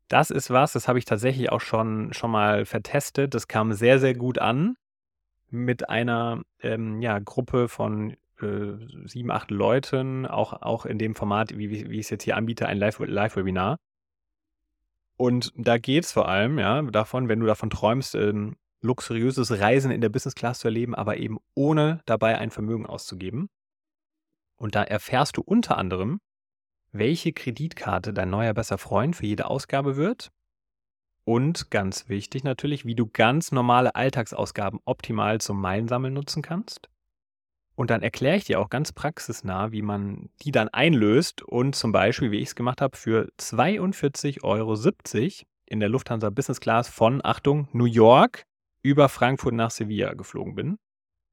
Das 0.08 0.32
ist 0.32 0.50
was, 0.50 0.74
das 0.74 0.88
habe 0.88 0.98
ich 0.98 1.06
tatsächlich 1.06 1.52
auch 1.52 1.62
schon, 1.62 2.14
schon 2.14 2.32
mal 2.32 2.66
vertestet. 2.66 3.34
Das 3.34 3.48
kam 3.48 3.74
sehr, 3.74 4.00
sehr 4.00 4.16
gut 4.16 4.40
an 4.40 4.76
mit 5.50 5.90
einer 5.90 6.42
ähm, 6.62 7.02
ja, 7.02 7.20
Gruppe 7.20 7.68
von 7.68 8.16
äh, 8.42 8.78
sieben, 9.06 9.32
acht 9.32 9.52
Leuten, 9.52 10.26
auch, 10.26 10.54
auch 10.54 10.86
in 10.86 10.98
dem 10.98 11.16
Format, 11.16 11.58
wie, 11.58 11.70
wie, 11.70 12.00
ich 12.00 12.06
es 12.06 12.10
jetzt 12.10 12.24
hier 12.24 12.38
anbiete, 12.38 12.68
ein 12.68 12.78
Live-Webinar. 12.78 13.78
Und 15.18 15.52
da 15.58 15.78
geht 15.78 16.06
es 16.06 16.12
vor 16.12 16.30
allem, 16.30 16.60
ja, 16.60 16.82
davon, 16.82 17.28
wenn 17.28 17.40
du 17.40 17.46
davon 17.46 17.70
träumst, 17.70 18.16
ähm, 18.16 18.56
luxuriöses 18.82 19.60
Reisen 19.60 19.92
in 19.92 20.02
der 20.02 20.10
Business 20.10 20.36
Class 20.36 20.60
zu 20.60 20.68
erleben, 20.68 20.96
aber 20.96 21.18
eben 21.18 21.40
ohne 21.54 22.02
dabei 22.06 22.38
ein 22.38 22.52
Vermögen 22.52 22.86
auszugeben. 22.86 23.50
Und 24.56 24.76
da 24.76 24.84
erfährst 24.84 25.38
du 25.38 25.42
unter 25.42 25.78
anderem, 25.78 26.20
welche 26.92 27.34
Kreditkarte 27.34 28.14
dein 28.14 28.30
neuer 28.30 28.54
besser 28.54 28.78
Freund 28.78 29.16
für 29.16 29.26
jede 29.26 29.46
Ausgabe 29.46 29.96
wird. 29.96 30.32
Und 31.24 31.70
ganz 31.70 32.10
wichtig 32.10 32.44
natürlich, 32.44 32.86
wie 32.86 32.96
du 32.96 33.08
ganz 33.08 33.52
normale 33.52 33.96
Alltagsausgaben 33.96 34.80
optimal 34.86 35.40
zum 35.40 35.62
Meilensammeln 35.62 36.14
nutzen 36.14 36.42
kannst. 36.42 36.90
Und 37.80 37.92
dann 37.92 38.02
erkläre 38.02 38.36
ich 38.36 38.44
dir 38.44 38.60
auch 38.60 38.70
ganz 38.70 38.92
praxisnah, 38.92 39.72
wie 39.72 39.82
man 39.82 40.28
die 40.42 40.52
dann 40.52 40.68
einlöst 40.68 41.42
und 41.44 41.78
zum 41.78 41.94
Beispiel, 41.94 42.30
wie 42.30 42.40
ich 42.40 42.50
es 42.50 42.56
gemacht 42.56 42.82
habe, 42.82 42.98
für 42.98 43.30
42,70 43.40 44.44
Euro 44.44 44.76
in 45.66 45.80
der 45.80 45.88
Lufthansa 45.88 46.30
Business 46.30 46.60
Class 46.60 46.90
von, 46.90 47.24
Achtung, 47.24 47.70
New 47.72 47.86
York 47.86 48.44
über 48.82 49.08
Frankfurt 49.08 49.54
nach 49.54 49.72
Sevilla 49.72 50.14
geflogen 50.14 50.56
bin. 50.56 50.78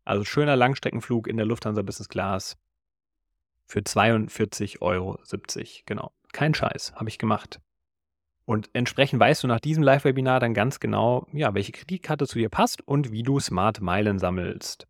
Also 0.05 0.23
schöner 0.23 0.55
Langstreckenflug 0.55 1.27
in 1.27 1.37
der 1.37 1.47
Lufthansa 1.47 1.83
Business 1.83 2.09
Class 2.09 2.57
für 3.67 3.81
42,70 3.81 4.83
Euro. 4.83 5.19
Genau. 5.85 6.13
Kein 6.33 6.55
Scheiß, 6.55 6.95
habe 6.95 7.09
ich 7.09 7.19
gemacht. 7.19 7.59
Und 8.45 8.71
entsprechend 8.73 9.19
weißt 9.19 9.43
du 9.43 9.49
nach 9.49 9.59
diesem 9.59 9.83
Live-Webinar 9.83 10.39
dann 10.39 10.55
ganz 10.55 10.79
genau, 10.79 11.27
ja, 11.33 11.55
welche 11.55 11.73
Kreditkarte 11.73 12.29
zu 12.29 12.39
dir 12.39 12.51
passt 12.51 12.87
und 12.87 13.11
wie 13.11 13.25
du 13.25 13.41
Smart 13.41 13.81
Meilen 13.81 14.21
sammelst. 14.21 14.87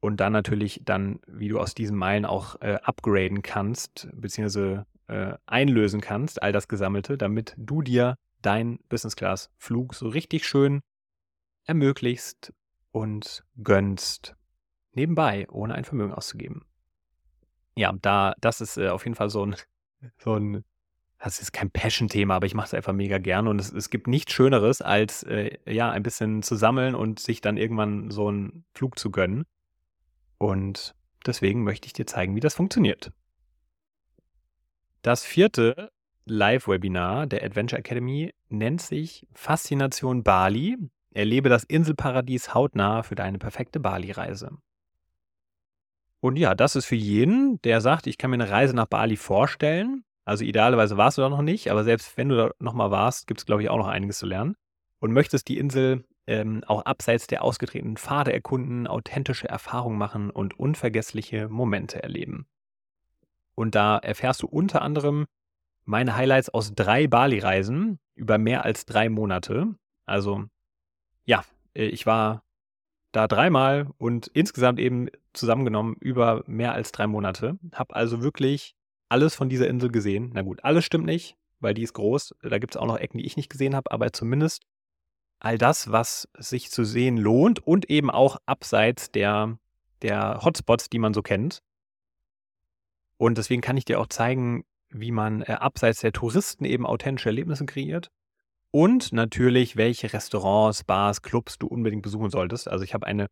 Und 0.00 0.18
dann 0.18 0.32
natürlich 0.32 0.80
dann, 0.84 1.20
wie 1.26 1.48
du 1.48 1.58
aus 1.58 1.74
diesen 1.74 1.96
Meilen 1.96 2.24
auch 2.24 2.60
äh, 2.62 2.78
upgraden 2.82 3.42
kannst, 3.42 4.08
beziehungsweise 4.14 4.86
äh, 5.08 5.34
einlösen 5.46 6.00
kannst, 6.00 6.42
all 6.42 6.52
das 6.52 6.68
Gesammelte, 6.68 7.18
damit 7.18 7.54
du 7.58 7.82
dir 7.82 8.16
deinen 8.40 8.78
Business-Class-Flug 8.88 9.94
so 9.94 10.08
richtig 10.08 10.46
schön 10.46 10.80
ermöglichst 11.64 12.54
und 12.92 13.44
gönnst. 13.62 14.36
Nebenbei, 14.92 15.46
ohne 15.50 15.74
ein 15.74 15.84
Vermögen 15.84 16.14
auszugeben 16.14 16.64
ja, 17.80 17.92
da, 18.00 18.34
das 18.40 18.60
ist 18.60 18.76
äh, 18.76 18.88
auf 18.88 19.04
jeden 19.04 19.14
Fall 19.14 19.30
so 19.30 19.44
ein, 19.44 19.56
so 20.18 20.34
ein, 20.34 20.64
das 21.18 21.40
ist 21.40 21.52
kein 21.52 21.70
Passion-Thema, 21.70 22.36
aber 22.36 22.46
ich 22.46 22.54
mache 22.54 22.66
es 22.66 22.74
einfach 22.74 22.92
mega 22.92 23.18
gern 23.18 23.48
und 23.48 23.60
es, 23.60 23.72
es 23.72 23.90
gibt 23.90 24.06
nichts 24.06 24.32
Schöneres, 24.32 24.82
als 24.82 25.22
äh, 25.24 25.58
ja, 25.66 25.90
ein 25.90 26.02
bisschen 26.02 26.42
zu 26.42 26.56
sammeln 26.56 26.94
und 26.94 27.18
sich 27.18 27.40
dann 27.40 27.56
irgendwann 27.56 28.10
so 28.10 28.28
einen 28.28 28.64
Flug 28.74 28.98
zu 28.98 29.10
gönnen. 29.10 29.44
Und 30.40 30.94
deswegen 31.26 31.64
möchte 31.64 31.86
ich 31.86 31.92
dir 31.92 32.06
zeigen, 32.06 32.34
wie 32.34 32.40
das 32.40 32.54
funktioniert. 32.54 33.12
Das 35.02 35.22
vierte 35.22 35.92
Live-Webinar 36.24 37.26
der 37.26 37.44
Adventure 37.44 37.78
Academy 37.78 38.32
nennt 38.48 38.80
sich 38.80 39.26
Faszination 39.34 40.22
Bali. 40.22 40.78
Erlebe 41.12 41.50
das 41.50 41.64
Inselparadies 41.64 42.54
hautnah 42.54 43.02
für 43.02 43.16
deine 43.16 43.38
perfekte 43.38 43.80
Bali-Reise. 43.80 44.56
Und 46.20 46.36
ja, 46.36 46.54
das 46.54 46.74
ist 46.74 46.86
für 46.86 46.96
jeden, 46.96 47.60
der 47.62 47.82
sagt, 47.82 48.06
ich 48.06 48.16
kann 48.16 48.30
mir 48.30 48.36
eine 48.36 48.50
Reise 48.50 48.74
nach 48.74 48.86
Bali 48.86 49.16
vorstellen. 49.16 50.04
Also 50.24 50.44
idealerweise 50.44 50.96
warst 50.96 51.18
du 51.18 51.22
da 51.22 51.28
noch 51.28 51.42
nicht, 51.42 51.70
aber 51.70 51.84
selbst 51.84 52.16
wenn 52.16 52.30
du 52.30 52.36
da 52.36 52.50
nochmal 52.58 52.90
warst, 52.90 53.26
gibt 53.26 53.40
es, 53.40 53.46
glaube 53.46 53.62
ich, 53.62 53.68
auch 53.68 53.78
noch 53.78 53.88
einiges 53.88 54.18
zu 54.18 54.26
lernen. 54.26 54.56
Und 55.00 55.12
möchtest 55.12 55.48
die 55.48 55.58
Insel 55.58 56.04
ähm, 56.30 56.62
auch 56.64 56.84
abseits 56.84 57.26
der 57.26 57.42
ausgetretenen 57.42 57.96
Pfade 57.96 58.32
erkunden, 58.32 58.86
authentische 58.86 59.48
Erfahrungen 59.48 59.98
machen 59.98 60.30
und 60.30 60.58
unvergessliche 60.58 61.48
Momente 61.48 62.00
erleben. 62.02 62.46
Und 63.56 63.74
da 63.74 63.98
erfährst 63.98 64.42
du 64.42 64.46
unter 64.46 64.80
anderem 64.80 65.26
meine 65.84 66.14
Highlights 66.14 66.48
aus 66.48 66.72
drei 66.72 67.08
Bali-Reisen 67.08 67.98
über 68.14 68.38
mehr 68.38 68.64
als 68.64 68.86
drei 68.86 69.08
Monate. 69.08 69.74
Also 70.06 70.44
ja, 71.24 71.44
äh, 71.74 71.86
ich 71.86 72.06
war 72.06 72.44
da 73.10 73.26
dreimal 73.26 73.88
und 73.98 74.28
insgesamt 74.28 74.78
eben 74.78 75.08
zusammengenommen 75.32 75.96
über 75.98 76.44
mehr 76.46 76.74
als 76.74 76.92
drei 76.92 77.08
Monate. 77.08 77.58
Hab 77.72 77.92
also 77.92 78.22
wirklich 78.22 78.76
alles 79.08 79.34
von 79.34 79.48
dieser 79.48 79.66
Insel 79.66 79.90
gesehen. 79.90 80.30
Na 80.32 80.42
gut, 80.42 80.62
alles 80.62 80.84
stimmt 80.84 81.06
nicht, 81.06 81.36
weil 81.58 81.74
die 81.74 81.82
ist 81.82 81.94
groß. 81.94 82.36
Da 82.40 82.58
gibt 82.60 82.76
es 82.76 82.80
auch 82.80 82.86
noch 82.86 82.98
Ecken, 82.98 83.18
die 83.18 83.26
ich 83.26 83.36
nicht 83.36 83.50
gesehen 83.50 83.74
habe, 83.74 83.90
aber 83.90 84.12
zumindest 84.12 84.62
all 85.40 85.58
das, 85.58 85.90
was 85.90 86.28
sich 86.38 86.70
zu 86.70 86.84
sehen 86.84 87.16
lohnt 87.16 87.58
und 87.66 87.90
eben 87.90 88.10
auch 88.10 88.36
abseits 88.46 89.10
der, 89.10 89.58
der 90.02 90.40
Hotspots, 90.42 90.90
die 90.90 90.98
man 90.98 91.14
so 91.14 91.22
kennt. 91.22 91.62
Und 93.16 93.38
deswegen 93.38 93.62
kann 93.62 93.76
ich 93.76 93.84
dir 93.84 94.00
auch 94.00 94.06
zeigen, 94.06 94.64
wie 94.90 95.10
man 95.10 95.42
äh, 95.42 95.52
abseits 95.52 96.00
der 96.00 96.12
Touristen 96.12 96.64
eben 96.64 96.86
authentische 96.86 97.30
Erlebnisse 97.30 97.66
kreiert. 97.66 98.10
Und 98.70 99.12
natürlich, 99.12 99.76
welche 99.76 100.12
Restaurants, 100.12 100.84
Bars, 100.84 101.22
Clubs 101.22 101.58
du 101.58 101.66
unbedingt 101.66 102.02
besuchen 102.02 102.30
solltest. 102.30 102.68
Also 102.68 102.84
ich 102.84 102.94
habe 102.94 103.06
eine 103.06 103.26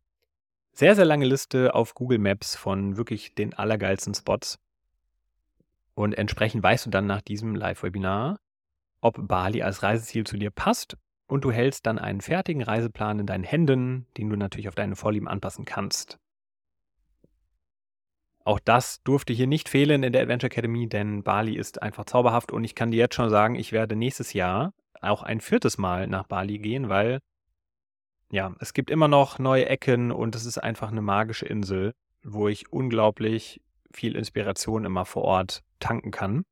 sehr, 0.73 0.95
sehr 0.95 1.05
lange 1.05 1.25
Liste 1.25 1.75
auf 1.75 1.93
Google 1.93 2.19
Maps 2.19 2.55
von 2.55 2.97
wirklich 2.97 3.35
den 3.35 3.53
allergeilsten 3.53 4.13
Spots. 4.13 4.59
Und 5.93 6.13
entsprechend 6.13 6.63
weißt 6.63 6.85
du 6.85 6.89
dann 6.89 7.07
nach 7.07 7.21
diesem 7.21 7.55
Live-Webinar, 7.55 8.39
ob 9.01 9.27
Bali 9.27 9.61
als 9.61 9.83
Reiseziel 9.83 10.25
zu 10.25 10.37
dir 10.37 10.51
passt. 10.51 10.97
Und 11.29 11.45
du 11.45 11.51
hältst 11.51 11.85
dann 11.85 11.99
einen 11.99 12.21
fertigen 12.21 12.63
Reiseplan 12.63 13.19
in 13.19 13.27
deinen 13.27 13.43
Händen, 13.43 14.07
den 14.17 14.31
du 14.31 14.35
natürlich 14.35 14.67
auf 14.67 14.73
deine 14.73 14.95
Vorlieben 14.95 15.27
anpassen 15.27 15.63
kannst. 15.63 16.17
Auch 18.43 18.59
das 18.59 19.03
durfte 19.03 19.31
hier 19.31 19.45
nicht 19.45 19.69
fehlen 19.69 20.01
in 20.01 20.11
der 20.11 20.23
Adventure 20.23 20.51
Academy, 20.51 20.89
denn 20.89 21.21
Bali 21.21 21.55
ist 21.55 21.83
einfach 21.83 22.05
zauberhaft 22.05 22.51
und 22.51 22.63
ich 22.63 22.73
kann 22.73 22.89
dir 22.89 22.97
jetzt 22.97 23.13
schon 23.13 23.29
sagen, 23.29 23.53
ich 23.53 23.71
werde 23.71 23.95
nächstes 23.95 24.33
Jahr 24.33 24.73
auch 25.01 25.21
ein 25.21 25.39
viertes 25.39 25.77
Mal 25.77 26.07
nach 26.07 26.25
Bali 26.25 26.57
gehen, 26.57 26.89
weil 26.89 27.19
ja, 28.31 28.55
es 28.59 28.73
gibt 28.73 28.89
immer 28.89 29.07
noch 29.07 29.37
neue 29.37 29.67
Ecken 29.67 30.11
und 30.11 30.33
es 30.33 30.47
ist 30.47 30.57
einfach 30.57 30.91
eine 30.91 31.03
magische 31.03 31.45
Insel, 31.45 31.93
wo 32.23 32.47
ich 32.47 32.73
unglaublich 32.73 33.61
viel 33.91 34.15
Inspiration 34.15 34.83
immer 34.83 35.05
vor 35.05 35.25
Ort 35.25 35.61
tanken 35.79 36.09
kann. 36.09 36.43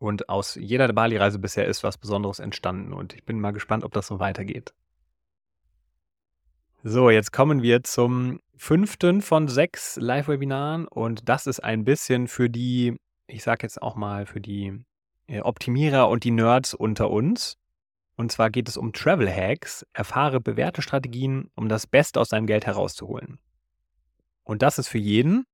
Und 0.00 0.30
aus 0.30 0.54
jeder 0.54 0.90
Bali-Reise 0.90 1.38
bisher 1.38 1.66
ist 1.66 1.84
was 1.84 1.98
Besonderes 1.98 2.38
entstanden 2.38 2.94
und 2.94 3.12
ich 3.12 3.24
bin 3.24 3.38
mal 3.38 3.50
gespannt, 3.50 3.84
ob 3.84 3.92
das 3.92 4.06
so 4.06 4.18
weitergeht. 4.18 4.72
So, 6.82 7.10
jetzt 7.10 7.32
kommen 7.32 7.60
wir 7.60 7.82
zum 7.82 8.40
fünften 8.56 9.20
von 9.20 9.46
sechs 9.46 9.96
Live-Webinaren 9.96 10.88
und 10.88 11.28
das 11.28 11.46
ist 11.46 11.62
ein 11.62 11.84
bisschen 11.84 12.28
für 12.28 12.48
die, 12.48 12.96
ich 13.26 13.42
sag 13.42 13.62
jetzt 13.62 13.82
auch 13.82 13.94
mal, 13.94 14.24
für 14.24 14.40
die 14.40 14.82
äh, 15.26 15.42
Optimierer 15.42 16.08
und 16.08 16.24
die 16.24 16.30
Nerds 16.30 16.72
unter 16.72 17.10
uns. 17.10 17.58
Und 18.16 18.32
zwar 18.32 18.48
geht 18.48 18.70
es 18.70 18.78
um 18.78 18.94
Travel 18.94 19.30
Hacks. 19.30 19.84
Erfahre 19.92 20.40
bewährte 20.40 20.80
Strategien, 20.80 21.50
um 21.54 21.68
das 21.68 21.86
Beste 21.86 22.18
aus 22.18 22.30
deinem 22.30 22.46
Geld 22.46 22.64
herauszuholen. 22.64 23.38
Und 24.44 24.62
das 24.62 24.78
ist 24.78 24.88
für 24.88 24.98
jeden, 24.98 25.44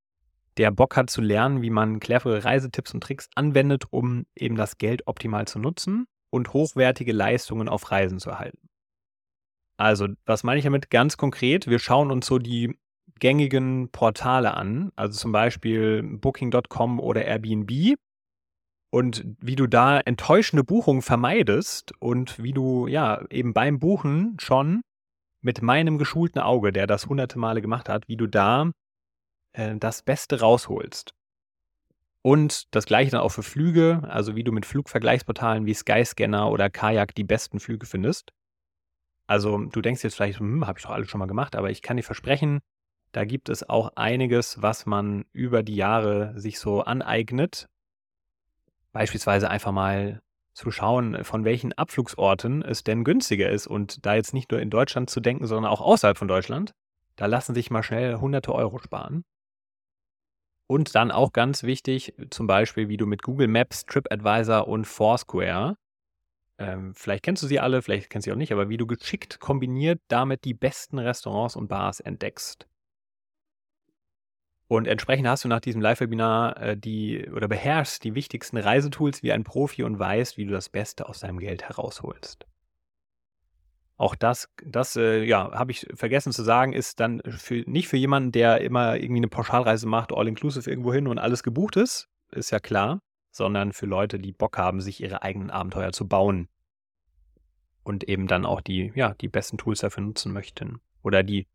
der 0.57 0.71
Bock 0.71 0.97
hat 0.97 1.11
zu 1.11 1.21
lernen, 1.21 1.63
wie 1.63 1.71
man 1.71 2.01
clevere 2.01 2.45
Reisetipps 2.45 2.95
und 2.95 3.03
Tricks 3.03 3.29
anwendet, 3.35 3.85
um 3.91 4.27
eben 4.35 4.57
das 4.57 4.79
Geld 4.79 5.07
optimal 5.07 5.47
zu 5.47 5.59
nutzen 5.59 6.07
und 6.31 6.53
hochwertige 6.53 7.13
Leistungen 7.13 7.69
auf 7.69 7.91
Reisen 7.91 8.19
zu 8.19 8.31
erhalten. 8.31 8.69
Also, 9.79 10.09
was 10.25 10.43
meine 10.43 10.59
ich 10.59 10.65
damit 10.65 10.91
ganz 10.91 11.17
konkret? 11.17 11.67
Wir 11.67 11.79
schauen 11.79 12.11
uns 12.11 12.27
so 12.27 12.39
die 12.39 12.75
gängigen 13.19 13.91
Portale 13.91 14.55
an, 14.55 14.91
also 14.97 15.19
zum 15.19 15.33
Beispiel 15.33 16.03
Booking.com 16.03 17.01
oder 17.01 17.25
Airbnb 17.25 17.97
und 18.91 19.25
wie 19.41 19.57
du 19.57 19.67
da 19.67 20.01
enttäuschende 20.01 20.65
Buchungen 20.65 21.03
vermeidest 21.03 21.93
und 22.01 22.43
wie 22.43 22.53
du 22.53 22.87
ja 22.87 23.25
eben 23.31 23.53
beim 23.53 23.79
Buchen 23.79 24.37
schon 24.41 24.83
mit 25.43 25.63
meinem 25.63 25.99
geschulten 25.99 26.41
Auge, 26.41 26.73
der 26.73 26.87
das 26.87 27.07
hunderte 27.07 27.39
Male 27.39 27.61
gemacht 27.61 27.89
hat, 27.89 28.09
wie 28.09 28.17
du 28.17 28.27
da 28.27 28.71
äh, 29.57 29.77
das 29.77 30.03
Beste 30.03 30.41
rausholst. 30.41 31.15
Und 32.23 32.75
das 32.75 32.87
gleiche 32.87 33.13
dann 33.13 33.21
auch 33.21 33.31
für 33.31 33.43
Flüge, 33.43 34.03
also 34.09 34.35
wie 34.35 34.43
du 34.43 34.51
mit 34.53 34.67
Flugvergleichsportalen 34.67 35.67
wie 35.67 35.75
Skyscanner 35.75 36.51
oder 36.51 36.71
Kajak 36.71 37.15
die 37.15 37.25
besten 37.25 37.61
Flüge 37.61 37.87
findest. 37.87 38.33
Also 39.29 39.59
du 39.59 39.81
denkst 39.81 40.03
jetzt 40.03 40.17
vielleicht, 40.17 40.41
hm, 40.41 40.67
habe 40.67 40.79
ich 40.79 40.85
doch 40.85 40.91
alles 40.91 41.09
schon 41.09 41.19
mal 41.19 41.27
gemacht, 41.27 41.55
aber 41.55 41.71
ich 41.71 41.83
kann 41.83 41.97
dir 41.97 42.03
versprechen, 42.03 42.61
da 43.13 43.25
gibt 43.25 43.49
es 43.49 43.69
auch 43.69 43.93
einiges, 43.97 44.61
was 44.61 44.87
man 44.87 45.25
über 45.33 45.63
die 45.63 45.77
Jahre 45.77 46.33
sich 46.39 46.59
so 46.59 46.83
aneignet 46.83 47.69
beispielsweise 48.97 49.51
einfach 49.51 49.73
mal 49.73 50.23
zu 50.55 50.71
schauen, 50.71 51.23
von 51.23 51.45
welchen 51.45 51.75
Abflugsorten 51.75 52.63
es 52.63 52.83
denn 52.83 53.05
günstiger 53.05 53.51
ist 53.51 53.67
und 53.67 54.07
da 54.07 54.15
jetzt 54.15 54.33
nicht 54.33 54.51
nur 54.51 54.61
in 54.61 54.71
Deutschland 54.71 55.11
zu 55.11 55.21
denken, 55.21 55.47
sondern 55.47 55.71
auch 55.71 55.83
außerhalb 55.83 56.17
von 56.17 56.29
Deutschland. 56.29 56.73
Da 57.15 57.27
lassen 57.27 57.55
sich 57.55 57.71
mal 57.71 57.83
schnell 57.83 58.17
hunderte 58.17 58.55
Euro 58.55 58.79
sparen. 58.79 59.23
Und 60.69 60.95
dann 60.95 61.11
auch 61.11 61.33
ganz 61.33 61.63
wichtig, 61.63 62.15
zum 62.31 62.47
Beispiel, 62.47 62.89
wie 62.89 62.97
du 62.97 63.07
mit 63.07 63.23
Google 63.23 63.49
Maps, 63.49 63.87
TripAdvisor 63.87 64.67
und 64.67 64.85
Foursquare, 64.85 65.77
ähm, 66.59 66.95
vielleicht 66.95 67.23
kennst 67.23 67.43
du 67.43 67.47
sie 67.47 67.61
alle, 67.61 67.83
vielleicht 67.83 68.11
kennst 68.11 68.27
du 68.27 68.31
sie 68.31 68.33
auch 68.33 68.39
nicht, 68.39 68.53
aber 68.53 68.69
wie 68.69 68.77
du 68.77 68.87
geschickt 68.87 69.41
kombiniert 69.41 70.01
damit 70.09 70.45
die 70.45 70.55
besten 70.55 70.99
Restaurants 70.99 71.55
und 71.55 71.69
Bars 71.69 72.01
entdeckst. 72.01 72.67
Und 74.69 74.89
entsprechend 74.89 75.29
hast 75.29 75.45
du 75.45 75.49
nach 75.49 75.61
diesem 75.61 75.81
Live-Webinar 75.81 76.61
äh, 76.61 76.77
die 76.77 77.29
oder 77.31 77.47
beherrschst 77.47 78.03
die 78.03 78.15
wichtigsten 78.15 78.57
Reisetools 78.57 79.23
wie 79.23 79.33
ein 79.33 79.45
Profi 79.45 79.85
und 79.85 79.99
weißt, 79.99 80.39
wie 80.39 80.45
du 80.45 80.53
das 80.53 80.69
Beste 80.69 81.09
aus 81.09 81.21
deinem 81.21 81.39
Geld 81.39 81.63
herausholst. 81.69 82.47
Auch 83.99 84.15
das, 84.15 84.49
das 84.63 84.97
äh, 84.97 85.25
ja, 85.25 85.53
habe 85.53 85.73
ich 85.73 85.87
vergessen 85.95 86.33
zu 86.33 86.43
sagen, 86.43 86.75
ist 86.75 87.01
dann 87.01 87.23
für, 87.27 87.65
nicht 87.67 87.89
für 87.89 87.97
jemanden, 87.97 88.31
der 88.31 88.61
immer 88.61 88.97
irgendwie 88.97 89.21
eine 89.21 89.29
Pauschalreise 89.29 89.87
macht, 89.87 90.13
all-inclusive 90.13 90.69
irgendwo 90.69 90.93
hin 90.93 91.07
und 91.07 91.19
alles 91.19 91.43
gebucht 91.43 91.77
ist, 91.77 92.09
ist 92.31 92.51
ja 92.51 92.61
klar, 92.61 93.01
sondern 93.31 93.73
für 93.73 93.87
Leute, 93.87 94.19
die 94.19 94.33
Bock 94.33 94.59
haben, 94.59 94.83
sich 94.83 95.03
ihre 95.03 95.23
eigenen 95.23 95.51
Abenteuer 95.51 95.93
zu 95.93 96.07
bauen 96.07 96.49
und 97.85 98.05
eben 98.05 98.27
dann 98.27 98.45
auch 98.45 98.61
die, 98.61 98.93
ja, 98.95 99.15
die 99.15 99.29
besten 99.29 99.57
Tools 99.57 99.81
dafür 99.81 100.03
nutzen 100.03 100.33
möchten 100.33 100.81
oder 101.03 101.23
die, 101.23 101.47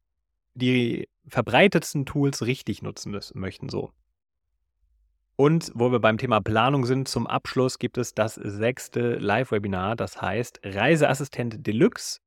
die 0.56 1.08
verbreitetsten 1.28 2.08
Tools 2.08 2.44
richtig 2.46 2.82
nutzen 2.82 3.16
möchten, 3.36 3.70
so. 3.70 3.92
Und 5.36 5.72
wo 5.76 5.92
wir 5.92 6.00
beim 6.00 6.18
Thema 6.18 6.40
Planung 6.42 6.86
sind, 6.86 7.08
zum 7.08 7.26
Abschluss 7.26 7.80
gibt 7.80 7.98
es 7.98 8.14
das 8.14 8.36
sechste 8.36 9.16
Live-Webinar, 9.16 9.96
das 9.96 10.22
heißt 10.22 10.62
Reiseassistent 10.64 11.66
Deluxe 11.66 12.20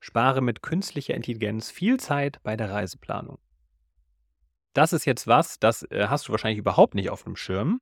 Spare 0.00 0.40
mit 0.40 0.62
künstlicher 0.62 1.14
Intelligenz 1.14 1.70
viel 1.70 1.98
Zeit 1.98 2.42
bei 2.42 2.56
der 2.56 2.70
Reiseplanung. 2.70 3.38
Das 4.72 4.92
ist 4.92 5.04
jetzt 5.06 5.26
was, 5.26 5.58
das 5.58 5.82
äh, 5.90 6.06
hast 6.08 6.28
du 6.28 6.32
wahrscheinlich 6.32 6.58
überhaupt 6.58 6.94
nicht 6.94 7.10
auf 7.10 7.22
dem 7.22 7.36
Schirm, 7.36 7.80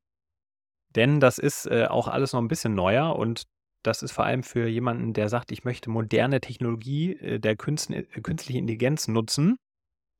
denn 0.94 1.20
das 1.20 1.38
ist 1.38 1.66
äh, 1.66 1.86
auch 1.86 2.08
alles 2.08 2.32
noch 2.32 2.40
ein 2.40 2.48
bisschen 2.48 2.74
neuer 2.74 3.16
und 3.16 3.44
das 3.82 4.02
ist 4.02 4.12
vor 4.12 4.24
allem 4.24 4.42
für 4.42 4.66
jemanden, 4.66 5.12
der 5.12 5.28
sagt, 5.28 5.52
ich 5.52 5.64
möchte 5.64 5.90
moderne 5.90 6.40
Technologie 6.40 7.12
äh, 7.14 7.38
der 7.38 7.56
Künst, 7.56 7.92
künstlichen 8.22 8.60
Intelligenz 8.60 9.08
nutzen, 9.08 9.56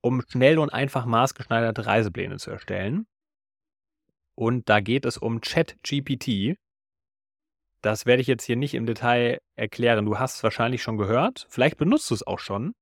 um 0.02 0.22
schnell 0.28 0.58
und 0.58 0.70
einfach 0.70 1.06
maßgeschneiderte 1.06 1.86
Reisepläne 1.86 2.36
zu 2.36 2.50
erstellen. 2.50 3.06
Und 4.36 4.68
da 4.68 4.80
geht 4.80 5.06
es 5.06 5.16
um 5.16 5.40
ChatGPT. 5.40 6.58
Das 7.84 8.06
werde 8.06 8.22
ich 8.22 8.28
jetzt 8.28 8.44
hier 8.44 8.56
nicht 8.56 8.72
im 8.72 8.86
Detail 8.86 9.42
erklären. 9.56 10.06
Du 10.06 10.18
hast 10.18 10.36
es 10.36 10.42
wahrscheinlich 10.42 10.82
schon 10.82 10.96
gehört. 10.96 11.46
Vielleicht 11.50 11.76
benutzt 11.76 12.10
du 12.10 12.14
es 12.14 12.26
auch 12.26 12.38
schon. 12.38 12.74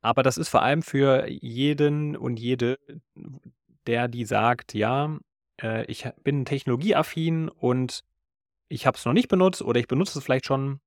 Aber 0.00 0.22
das 0.22 0.38
ist 0.38 0.48
vor 0.48 0.62
allem 0.62 0.80
für 0.80 1.28
jeden 1.28 2.16
und 2.16 2.40
jede, 2.40 2.78
der 3.86 4.08
die 4.08 4.24
sagt, 4.24 4.72
ja, 4.72 5.18
äh, 5.60 5.84
ich 5.84 6.08
bin 6.24 6.46
technologieaffin 6.46 7.50
und 7.50 8.02
ich 8.70 8.86
habe 8.86 8.96
es 8.96 9.04
noch 9.04 9.12
nicht 9.12 9.28
benutzt 9.28 9.60
oder 9.60 9.78
ich 9.78 9.86
benutze 9.86 10.18
es 10.18 10.24
vielleicht 10.24 10.46
schon. 10.46 10.80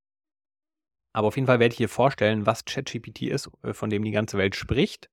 Aber 1.14 1.28
auf 1.28 1.36
jeden 1.36 1.46
Fall 1.46 1.60
werde 1.60 1.74
ich 1.74 1.78
hier 1.78 1.90
vorstellen, 1.90 2.48
was 2.48 2.66
ChatGPT 2.66 3.22
ist, 3.24 3.48
äh, 3.62 3.74
von 3.74 3.92
dem 3.92 4.04
die 4.04 4.10
ganze 4.10 4.40
Welt 4.40 4.56
spricht. 4.56 5.12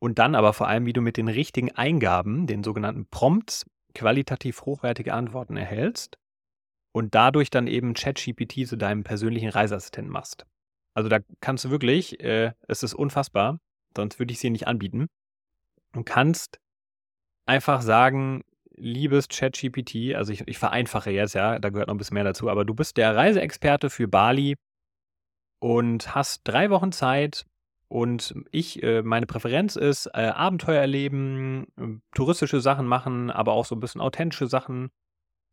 Und 0.00 0.18
dann 0.18 0.34
aber 0.34 0.54
vor 0.54 0.66
allem, 0.66 0.86
wie 0.86 0.92
du 0.92 1.02
mit 1.02 1.16
den 1.16 1.28
richtigen 1.28 1.70
Eingaben, 1.70 2.48
den 2.48 2.64
sogenannten 2.64 3.06
Prompts, 3.06 3.64
qualitativ 3.94 4.62
hochwertige 4.62 5.14
Antworten 5.14 5.56
erhältst 5.56 6.18
und 6.92 7.14
dadurch 7.14 7.50
dann 7.50 7.66
eben 7.66 7.94
ChatGPT 7.94 8.66
zu 8.66 8.76
deinem 8.76 9.04
persönlichen 9.04 9.48
Reiseassistenten 9.48 10.12
machst. 10.12 10.46
Also 10.94 11.08
da 11.08 11.18
kannst 11.40 11.64
du 11.64 11.70
wirklich, 11.70 12.20
äh, 12.20 12.52
es 12.66 12.82
ist 12.82 12.94
unfassbar, 12.94 13.60
sonst 13.96 14.18
würde 14.18 14.32
ich 14.32 14.40
sie 14.40 14.50
nicht 14.50 14.66
anbieten. 14.66 15.06
Du 15.92 16.02
kannst 16.02 16.58
einfach 17.46 17.82
sagen, 17.82 18.42
liebes 18.76 19.28
ChatGPT, 19.28 20.14
also 20.14 20.32
ich, 20.32 20.46
ich 20.46 20.58
vereinfache 20.58 21.10
jetzt, 21.10 21.34
ja, 21.34 21.58
da 21.58 21.70
gehört 21.70 21.88
noch 21.88 21.94
ein 21.94 21.98
bisschen 21.98 22.14
mehr 22.14 22.24
dazu, 22.24 22.48
aber 22.48 22.64
du 22.64 22.74
bist 22.74 22.96
der 22.96 23.14
Reiseexperte 23.14 23.90
für 23.90 24.08
Bali 24.08 24.56
und 25.60 26.14
hast 26.14 26.42
drei 26.44 26.70
Wochen 26.70 26.92
Zeit 26.92 27.46
und 27.88 28.34
ich, 28.52 28.82
äh, 28.82 29.02
meine 29.02 29.26
Präferenz 29.26 29.76
ist 29.76 30.06
äh, 30.14 30.28
Abenteuer 30.28 30.80
erleben, 30.80 32.02
touristische 32.14 32.60
Sachen 32.60 32.86
machen, 32.86 33.30
aber 33.30 33.52
auch 33.52 33.64
so 33.64 33.74
ein 33.74 33.80
bisschen 33.80 34.00
authentische 34.00 34.46
Sachen 34.46 34.90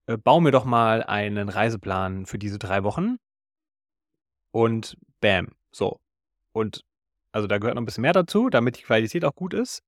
äh, 0.07 0.17
bau 0.17 0.39
mir 0.39 0.51
doch 0.51 0.65
mal 0.65 1.03
einen 1.03 1.49
Reiseplan 1.49 2.25
für 2.25 2.39
diese 2.39 2.59
drei 2.59 2.83
Wochen. 2.83 3.17
Und 4.51 4.97
bam, 5.19 5.49
so. 5.71 5.99
Und 6.53 6.85
also 7.31 7.47
da 7.47 7.57
gehört 7.57 7.75
noch 7.75 7.81
ein 7.81 7.85
bisschen 7.85 8.03
mehr 8.03 8.13
dazu, 8.13 8.49
damit 8.49 8.77
die 8.77 8.83
Qualität 8.83 9.25
auch 9.25 9.35
gut 9.35 9.53
ist. 9.53 9.81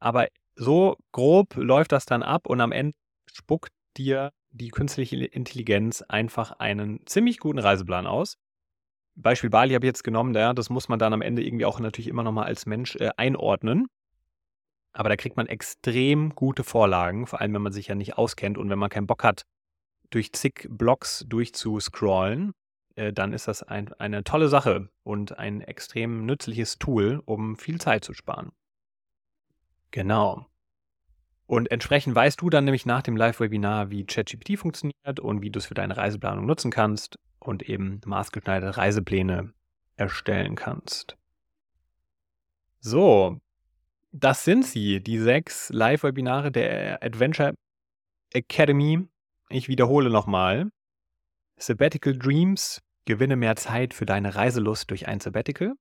Aber 0.00 0.28
so 0.54 0.96
grob 1.12 1.54
läuft 1.56 1.92
das 1.92 2.04
dann 2.04 2.22
ab 2.22 2.46
und 2.46 2.60
am 2.60 2.72
Ende 2.72 2.96
spuckt 3.26 3.72
dir 3.96 4.32
die 4.50 4.68
künstliche 4.68 5.16
Intelligenz 5.24 6.02
einfach 6.02 6.52
einen 6.52 7.06
ziemlich 7.06 7.38
guten 7.38 7.58
Reiseplan 7.58 8.06
aus. 8.06 8.36
Beispiel 9.14 9.50
Bali 9.50 9.74
habe 9.74 9.86
ich 9.86 9.90
jetzt 9.90 10.04
genommen, 10.04 10.34
ja, 10.34 10.52
das 10.52 10.70
muss 10.70 10.88
man 10.88 10.98
dann 10.98 11.12
am 11.12 11.22
Ende 11.22 11.42
irgendwie 11.42 11.64
auch 11.64 11.80
natürlich 11.80 12.08
immer 12.08 12.22
nochmal 12.22 12.46
als 12.46 12.66
Mensch 12.66 12.96
äh, 12.96 13.10
einordnen. 13.16 13.86
Aber 14.92 15.08
da 15.08 15.16
kriegt 15.16 15.36
man 15.36 15.46
extrem 15.46 16.34
gute 16.34 16.64
Vorlagen, 16.64 17.26
vor 17.26 17.40
allem 17.40 17.54
wenn 17.54 17.62
man 17.62 17.72
sich 17.72 17.86
ja 17.86 17.94
nicht 17.94 18.18
auskennt 18.18 18.58
und 18.58 18.68
wenn 18.70 18.78
man 18.78 18.90
keinen 18.90 19.06
Bock 19.06 19.22
hat, 19.22 19.44
durch 20.10 20.32
zig 20.32 20.68
Blogs 20.70 21.24
durchzuscrollen, 21.28 22.52
äh, 22.96 23.12
dann 23.12 23.32
ist 23.32 23.48
das 23.48 23.62
ein, 23.62 23.92
eine 23.94 24.24
tolle 24.24 24.48
Sache 24.48 24.88
und 25.02 25.38
ein 25.38 25.60
extrem 25.60 26.26
nützliches 26.26 26.78
Tool, 26.78 27.22
um 27.24 27.56
viel 27.56 27.80
Zeit 27.80 28.04
zu 28.04 28.12
sparen. 28.14 28.52
Genau. 29.90 30.46
Und 31.46 31.70
entsprechend 31.72 32.14
weißt 32.14 32.40
du 32.40 32.48
dann 32.48 32.64
nämlich 32.64 32.86
nach 32.86 33.02
dem 33.02 33.16
Live-Webinar, 33.16 33.90
wie 33.90 34.06
ChatGPT 34.06 34.56
funktioniert 34.56 35.18
und 35.18 35.42
wie 35.42 35.50
du 35.50 35.58
es 35.58 35.66
für 35.66 35.74
deine 35.74 35.96
Reiseplanung 35.96 36.46
nutzen 36.46 36.70
kannst 36.70 37.18
und 37.40 37.68
eben 37.68 38.00
maßgeschneiderte 38.06 38.76
Reisepläne 38.76 39.52
erstellen 39.96 40.54
kannst. 40.54 41.16
So, 42.78 43.40
das 44.12 44.44
sind 44.44 44.64
sie, 44.64 45.02
die 45.02 45.18
sechs 45.18 45.70
Live-Webinare 45.70 46.52
der 46.52 47.02
Adventure 47.02 47.54
Academy. 48.32 49.08
Ich 49.52 49.66
wiederhole 49.66 50.10
nochmal. 50.10 50.70
Sabbatical 51.56 52.16
Dreams, 52.16 52.80
gewinne 53.04 53.34
mehr 53.34 53.56
Zeit 53.56 53.94
für 53.94 54.06
deine 54.06 54.36
Reiselust 54.36 54.88
durch 54.90 55.08
ein 55.08 55.18
Sabbatical. 55.18 55.74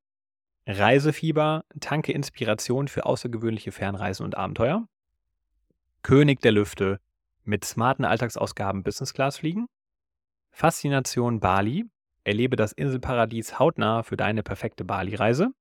Reisefieber, 0.66 1.64
tanke 1.80 2.12
Inspiration 2.12 2.88
für 2.88 3.06
außergewöhnliche 3.06 3.72
Fernreisen 3.72 4.26
und 4.26 4.36
Abenteuer. 4.36 4.88
König 6.02 6.42
der 6.42 6.52
Lüfte, 6.52 7.00
mit 7.44 7.64
smarten 7.64 8.06
Alltagsausgaben 8.06 8.82
Business 8.82 9.14
Class 9.14 9.38
fliegen. 9.38 9.68
Faszination 10.50 11.40
Bali, 11.40 11.86
erlebe 12.24 12.56
das 12.56 12.72
Inselparadies 12.72 13.60
hautnah 13.60 14.02
für 14.02 14.18
deine 14.18 14.42
perfekte 14.42 14.84
Bali-Reise. 14.84 15.52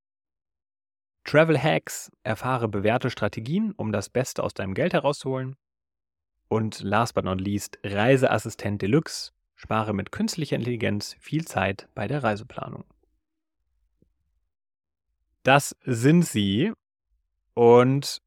Travel 1.25 1.63
Hacks, 1.63 2.11
erfahre 2.23 2.69
bewährte 2.69 3.11
Strategien, 3.11 3.73
um 3.77 3.93
das 3.93 4.09
Beste 4.09 4.43
aus 4.43 4.55
deinem 4.55 4.73
Geld 4.73 4.95
herauszuholen. 4.95 5.57
Und 6.49 6.81
last 6.81 7.15
but 7.15 7.25
not 7.25 7.41
least, 7.41 7.79
Reiseassistent 7.85 8.81
Deluxe. 8.83 9.33
Spare 9.55 9.93
mit 9.93 10.13
künstlicher 10.13 10.57
Intelligenz 10.57 11.17
viel 11.19 11.45
Zeit 11.45 11.89
bei 11.95 12.07
der 12.07 12.23
Reiseplanung. 12.23 12.85
Das 15.43 15.77
sind 15.85 16.23
sie. 16.23 16.73
Und 17.55 18.23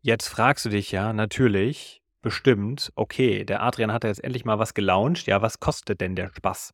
jetzt 0.00 0.28
fragst 0.28 0.64
du 0.64 0.70
dich 0.70 0.90
ja 0.90 1.12
natürlich 1.12 2.02
bestimmt, 2.22 2.90
okay, 2.94 3.44
der 3.44 3.62
Adrian 3.62 3.92
hat 3.92 4.04
ja 4.04 4.08
jetzt 4.08 4.24
endlich 4.24 4.46
mal 4.46 4.58
was 4.58 4.72
gelauncht. 4.72 5.26
Ja, 5.26 5.42
was 5.42 5.60
kostet 5.60 6.00
denn 6.00 6.16
der 6.16 6.30
Spaß? 6.34 6.72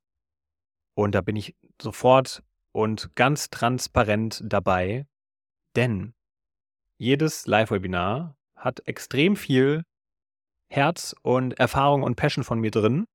Und 0.94 1.14
da 1.14 1.20
bin 1.20 1.34
ich 1.34 1.56
sofort 1.82 2.42
und 2.72 3.14
ganz 3.16 3.50
transparent 3.50 4.40
dabei, 4.44 5.06
denn 5.74 6.14
jedes 6.98 7.46
Live-Webinar 7.46 8.36
hat 8.54 8.86
extrem 8.86 9.34
viel 9.34 9.84
Herz 10.70 11.14
und 11.22 11.58
Erfahrung 11.58 12.02
und 12.02 12.14
Passion 12.14 12.44
von 12.44 12.60
mir 12.60 12.70
drin. 12.70 13.06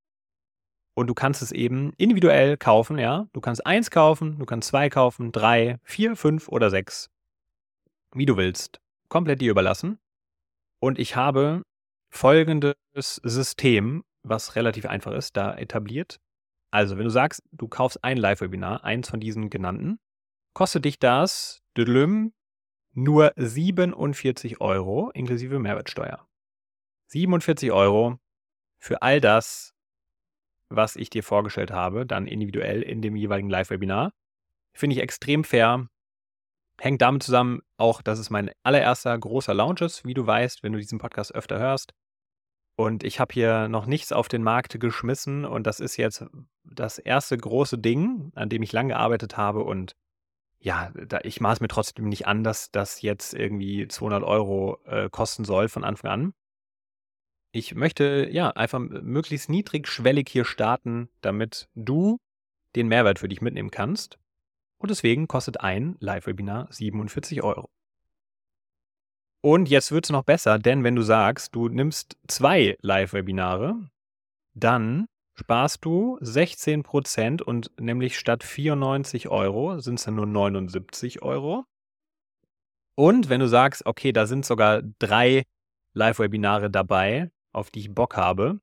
Und 0.94 1.08
du 1.08 1.14
kannst 1.14 1.42
es 1.42 1.52
eben 1.52 1.92
individuell 1.96 2.56
kaufen, 2.56 2.98
ja. 2.98 3.26
Du 3.32 3.40
kannst 3.40 3.66
eins 3.66 3.90
kaufen, 3.90 4.38
du 4.38 4.46
kannst 4.46 4.68
zwei 4.68 4.88
kaufen, 4.88 5.32
drei, 5.32 5.78
vier, 5.82 6.16
fünf 6.16 6.48
oder 6.48 6.70
sechs. 6.70 7.10
Wie 8.12 8.26
du 8.26 8.36
willst. 8.36 8.80
Komplett 9.08 9.40
dir 9.40 9.50
überlassen. 9.50 9.98
Und 10.80 10.98
ich 10.98 11.16
habe 11.16 11.62
folgendes 12.10 12.74
System, 12.94 14.04
was 14.22 14.56
relativ 14.56 14.86
einfach 14.86 15.12
ist, 15.12 15.36
da 15.36 15.54
etabliert. 15.54 16.18
Also, 16.70 16.98
wenn 16.98 17.04
du 17.04 17.10
sagst, 17.10 17.42
du 17.52 17.68
kaufst 17.68 18.02
ein 18.04 18.16
Live-Webinar, 18.16 18.84
eins 18.84 19.08
von 19.08 19.20
diesen 19.20 19.50
genannten, 19.50 19.98
kostet 20.52 20.84
dich 20.84 20.98
das 20.98 21.62
nur 22.92 23.32
47 23.36 24.60
Euro 24.60 25.10
inklusive 25.10 25.58
Mehrwertsteuer. 25.58 26.26
47 27.08 27.72
Euro 27.72 28.18
für 28.78 29.02
all 29.02 29.20
das, 29.20 29.74
was 30.68 30.96
ich 30.96 31.10
dir 31.10 31.22
vorgestellt 31.22 31.70
habe, 31.70 32.06
dann 32.06 32.26
individuell 32.26 32.82
in 32.82 33.02
dem 33.02 33.16
jeweiligen 33.16 33.50
Live-Webinar. 33.50 34.12
Finde 34.74 34.96
ich 34.96 35.02
extrem 35.02 35.44
fair. 35.44 35.88
Hängt 36.78 37.00
damit 37.00 37.22
zusammen 37.22 37.62
auch, 37.78 38.02
dass 38.02 38.18
es 38.18 38.30
mein 38.30 38.50
allererster 38.62 39.16
großer 39.16 39.54
Launch 39.54 39.80
ist, 39.80 40.04
wie 40.04 40.14
du 40.14 40.26
weißt, 40.26 40.62
wenn 40.62 40.72
du 40.72 40.78
diesen 40.78 40.98
Podcast 40.98 41.34
öfter 41.34 41.58
hörst. 41.58 41.94
Und 42.78 43.04
ich 43.04 43.20
habe 43.20 43.32
hier 43.32 43.68
noch 43.68 43.86
nichts 43.86 44.12
auf 44.12 44.28
den 44.28 44.42
Markt 44.42 44.78
geschmissen 44.78 45.46
und 45.46 45.66
das 45.66 45.80
ist 45.80 45.96
jetzt 45.96 46.26
das 46.62 46.98
erste 46.98 47.38
große 47.38 47.78
Ding, 47.78 48.32
an 48.34 48.50
dem 48.50 48.62
ich 48.62 48.72
lang 48.72 48.88
gearbeitet 48.88 49.38
habe 49.38 49.64
und 49.64 49.96
ja, 50.58 50.90
da, 50.94 51.20
ich 51.22 51.40
maß 51.40 51.60
mir 51.60 51.68
trotzdem 51.68 52.08
nicht 52.08 52.26
an, 52.26 52.44
dass 52.44 52.70
das 52.70 53.00
jetzt 53.00 53.34
irgendwie 53.34 53.88
200 53.88 54.22
Euro 54.24 54.78
äh, 54.84 55.08
kosten 55.10 55.44
soll 55.44 55.68
von 55.68 55.84
Anfang 55.84 56.10
an. 56.10 56.34
Ich 57.56 57.74
möchte 57.74 58.28
ja 58.30 58.50
einfach 58.50 58.78
möglichst 58.78 59.48
niedrigschwellig 59.48 60.28
hier 60.28 60.44
starten, 60.44 61.08
damit 61.22 61.70
du 61.74 62.18
den 62.74 62.86
Mehrwert 62.86 63.18
für 63.18 63.28
dich 63.28 63.40
mitnehmen 63.40 63.70
kannst. 63.70 64.18
Und 64.76 64.90
deswegen 64.90 65.26
kostet 65.26 65.62
ein 65.62 65.96
Live-Webinar 65.98 66.68
47 66.70 67.42
Euro. 67.42 67.70
Und 69.40 69.70
jetzt 69.70 69.90
wird 69.90 70.04
es 70.04 70.10
noch 70.10 70.24
besser, 70.24 70.58
denn 70.58 70.84
wenn 70.84 70.96
du 70.96 71.00
sagst, 71.00 71.54
du 71.54 71.70
nimmst 71.70 72.18
zwei 72.28 72.76
Live-Webinare, 72.82 73.88
dann 74.52 75.06
sparst 75.32 75.82
du 75.82 76.18
16% 76.18 77.40
und 77.40 77.70
nämlich 77.80 78.18
statt 78.18 78.44
94 78.44 79.28
Euro 79.28 79.80
sind 79.80 79.94
es 79.94 80.04
dann 80.04 80.16
nur 80.16 80.26
79 80.26 81.22
Euro. 81.22 81.64
Und 82.96 83.30
wenn 83.30 83.40
du 83.40 83.48
sagst, 83.48 83.86
okay, 83.86 84.12
da 84.12 84.26
sind 84.26 84.44
sogar 84.44 84.82
drei 84.98 85.44
Live-Webinare 85.94 86.68
dabei, 86.70 87.30
auf 87.56 87.70
die 87.70 87.80
ich 87.80 87.94
Bock 87.94 88.16
habe, 88.16 88.60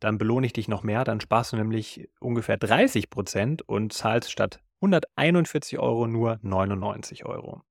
dann 0.00 0.18
belohne 0.18 0.46
ich 0.46 0.52
dich 0.52 0.68
noch 0.68 0.82
mehr. 0.82 1.04
Dann 1.04 1.20
sparst 1.20 1.52
du 1.52 1.56
nämlich 1.56 2.08
ungefähr 2.20 2.58
30% 2.58 3.62
und 3.66 3.92
zahlst 3.92 4.30
statt 4.30 4.60
141 4.80 5.78
Euro 5.78 6.06
nur 6.06 6.38
99 6.42 7.24
Euro. 7.24 7.62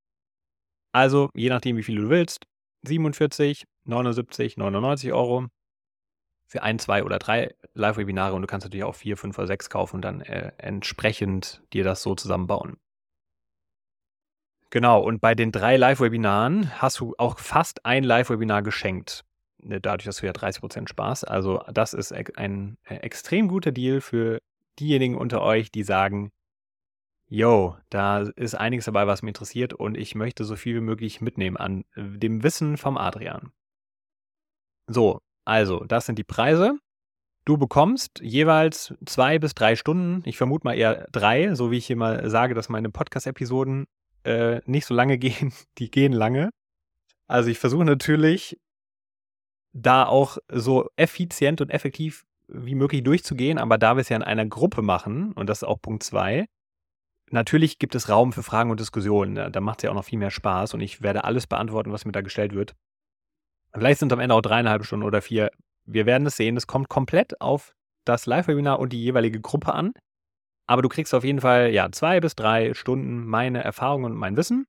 Also, 0.91 1.29
je 1.33 1.49
nachdem, 1.49 1.77
wie 1.77 1.83
viel 1.83 1.97
du 1.97 2.09
willst, 2.09 2.47
47, 2.83 3.65
79, 3.85 4.57
99 4.57 5.13
Euro 5.13 5.47
für 6.47 6.63
ein, 6.63 6.79
zwei 6.79 7.03
oder 7.03 7.19
drei 7.19 7.53
Live-Webinare 7.73 8.33
und 8.33 8.41
du 8.41 8.47
kannst 8.47 8.65
natürlich 8.65 8.85
auch 8.85 8.95
vier, 8.95 9.17
fünf 9.17 9.37
oder 9.37 9.47
sechs 9.47 9.69
kaufen 9.69 9.97
und 9.97 10.01
dann 10.03 10.21
äh, 10.21 10.51
entsprechend 10.57 11.63
dir 11.73 11.83
das 11.83 12.01
so 12.01 12.15
zusammenbauen. 12.15 12.77
Genau, 14.69 15.01
und 15.01 15.21
bei 15.21 15.35
den 15.35 15.51
drei 15.51 15.77
Live-Webinaren 15.77 16.81
hast 16.81 16.99
du 16.99 17.13
auch 17.17 17.39
fast 17.39 17.85
ein 17.85 18.03
Live-Webinar 18.03 18.61
geschenkt. 18.61 19.24
Ne, 19.65 19.81
dadurch, 19.81 20.05
dass 20.05 20.17
du 20.17 20.27
ja 20.27 20.31
30% 20.31 20.87
sparst. 20.87 21.27
Also, 21.27 21.63
das 21.73 21.93
ist 21.93 22.13
ein 22.37 22.77
äh, 22.83 22.97
extrem 22.97 23.47
guter 23.47 23.71
Deal 23.71 23.99
für 23.99 24.39
diejenigen 24.79 25.15
unter 25.15 25.41
euch, 25.41 25.71
die 25.71 25.81
sagen, 25.81 26.31
Yo, 27.27 27.75
da 27.89 28.19
ist 28.35 28.53
einiges 28.53 28.85
dabei, 28.85 29.07
was 29.07 29.23
mich 29.23 29.29
interessiert 29.29 29.73
und 29.73 29.97
ich 29.97 30.13
möchte 30.13 30.43
so 30.43 30.55
viel 30.55 30.75
wie 30.75 30.81
möglich 30.81 31.19
mitnehmen 31.19 31.57
an 31.57 31.83
äh, 31.95 32.03
dem 32.19 32.43
Wissen 32.43 32.77
vom 32.77 32.95
Adrian. 32.95 33.51
So, 34.85 35.19
also, 35.45 35.83
das 35.83 36.05
sind 36.05 36.19
die 36.19 36.23
Preise. 36.23 36.77
Du 37.45 37.57
bekommst 37.57 38.19
jeweils 38.21 38.93
zwei 39.07 39.39
bis 39.39 39.55
drei 39.55 39.75
Stunden, 39.75 40.21
ich 40.25 40.37
vermute 40.37 40.67
mal 40.67 40.75
eher 40.77 41.07
drei, 41.11 41.55
so 41.55 41.71
wie 41.71 41.77
ich 41.77 41.95
mal 41.95 42.29
sage, 42.29 42.53
dass 42.53 42.69
meine 42.69 42.91
Podcast-Episoden 42.91 43.87
äh, 44.25 44.61
nicht 44.65 44.85
so 44.85 44.93
lange 44.93 45.17
gehen, 45.19 45.53
die 45.79 45.89
gehen 45.89 46.13
lange. 46.13 46.51
Also 47.27 47.49
ich 47.49 47.57
versuche 47.57 47.85
natürlich, 47.85 48.59
da 49.75 50.05
auch 50.05 50.37
so 50.49 50.89
effizient 50.95 51.61
und 51.61 51.69
effektiv 51.69 52.25
wie 52.47 52.75
möglich 52.75 53.03
durchzugehen, 53.03 53.57
aber 53.57 53.77
da 53.77 53.95
wir 53.95 54.01
es 54.01 54.09
ja 54.09 54.15
in 54.15 54.23
einer 54.23 54.45
Gruppe 54.45 54.81
machen, 54.81 55.33
und 55.33 55.47
das 55.47 55.59
ist 55.59 55.67
auch 55.67 55.81
Punkt 55.81 56.03
zwei, 56.03 56.47
Natürlich 57.31 57.79
gibt 57.79 57.95
es 57.95 58.07
Raum 58.07 58.33
für 58.33 58.43
Fragen 58.43 58.69
und 58.69 58.79
Diskussionen. 58.79 59.51
Da 59.51 59.59
macht 59.59 59.79
es 59.79 59.83
ja 59.83 59.89
auch 59.89 59.95
noch 59.95 60.05
viel 60.05 60.19
mehr 60.19 60.31
Spaß 60.31 60.73
und 60.73 60.81
ich 60.81 61.01
werde 61.01 61.23
alles 61.23 61.47
beantworten, 61.47 61.91
was 61.91 62.05
mir 62.05 62.11
da 62.11 62.21
gestellt 62.21 62.53
wird. 62.53 62.75
Vielleicht 63.73 63.99
sind 63.99 64.11
es 64.11 64.13
am 64.13 64.19
Ende 64.19 64.35
auch 64.35 64.41
dreieinhalb 64.41 64.85
Stunden 64.85 65.05
oder 65.05 65.21
vier. 65.21 65.49
Wir 65.85 66.05
werden 66.05 66.27
es 66.27 66.37
sehen. 66.37 66.55
Es 66.55 66.67
kommt 66.67 66.87
komplett 66.87 67.41
auf 67.41 67.73
das 68.05 68.25
Live-Webinar 68.25 68.79
und 68.79 68.93
die 68.93 69.01
jeweilige 69.01 69.41
Gruppe 69.41 69.73
an. 69.73 69.93
Aber 70.67 70.81
du 70.81 70.89
kriegst 70.89 71.13
auf 71.13 71.23
jeden 71.23 71.41
Fall 71.41 71.71
ja 71.71 71.91
zwei 71.91 72.19
bis 72.19 72.35
drei 72.35 72.73
Stunden 72.73 73.25
meine 73.25 73.63
Erfahrungen 73.63 74.05
und 74.05 74.15
mein 74.15 74.37
Wissen. 74.37 74.65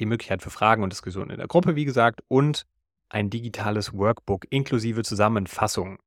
Die 0.00 0.06
Möglichkeit 0.06 0.42
für 0.42 0.50
Fragen 0.50 0.82
und 0.82 0.92
Diskussionen 0.92 1.30
in 1.30 1.38
der 1.38 1.48
Gruppe, 1.48 1.76
wie 1.76 1.84
gesagt, 1.84 2.22
und 2.28 2.64
ein 3.12 3.30
digitales 3.30 3.92
Workbook 3.92 4.46
inklusive 4.50 5.02
Zusammenfassung. 5.02 5.98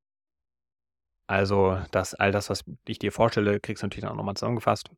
Also, 1.28 1.80
das, 1.92 2.14
all 2.14 2.32
das, 2.32 2.50
was 2.50 2.64
ich 2.88 3.00
dir 3.00 3.12
vorstelle, 3.12 3.60
kriegst 3.60 3.84
du 3.84 3.88
natürlich 3.88 4.06
auch 4.06 4.16
nochmal 4.16 4.36
zusammengefasst. 4.36 4.90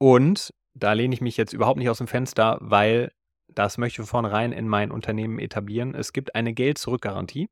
Und 0.00 0.52
da 0.74 0.92
lehne 0.92 1.14
ich 1.14 1.20
mich 1.20 1.36
jetzt 1.36 1.52
überhaupt 1.52 1.78
nicht 1.78 1.88
aus 1.88 1.98
dem 1.98 2.06
Fenster, 2.06 2.58
weil 2.60 3.12
das 3.48 3.78
möchte 3.78 4.02
ich 4.02 4.08
vornherein 4.08 4.52
in 4.52 4.68
mein 4.68 4.90
Unternehmen 4.90 5.38
etablieren. 5.38 5.94
Es 5.94 6.12
gibt 6.12 6.34
eine 6.34 6.52
Geld-Zurück-Garantie. 6.52 7.48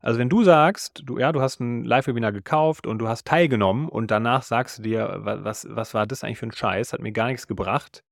Also 0.00 0.18
wenn 0.18 0.28
du 0.28 0.44
sagst, 0.44 1.02
du, 1.04 1.18
ja, 1.18 1.32
du 1.32 1.40
hast 1.40 1.60
ein 1.60 1.84
Live-Webinar 1.84 2.32
gekauft 2.32 2.86
und 2.86 2.98
du 2.98 3.08
hast 3.08 3.26
teilgenommen 3.26 3.88
und 3.88 4.10
danach 4.10 4.42
sagst 4.42 4.78
du 4.78 4.82
dir, 4.82 5.20
was, 5.20 5.66
was 5.70 5.94
war 5.94 6.06
das 6.06 6.22
eigentlich 6.22 6.38
für 6.38 6.46
ein 6.46 6.52
Scheiß, 6.52 6.92
hat 6.92 7.00
mir 7.00 7.12
gar 7.12 7.28
nichts 7.28 7.46
gebracht, 7.46 8.02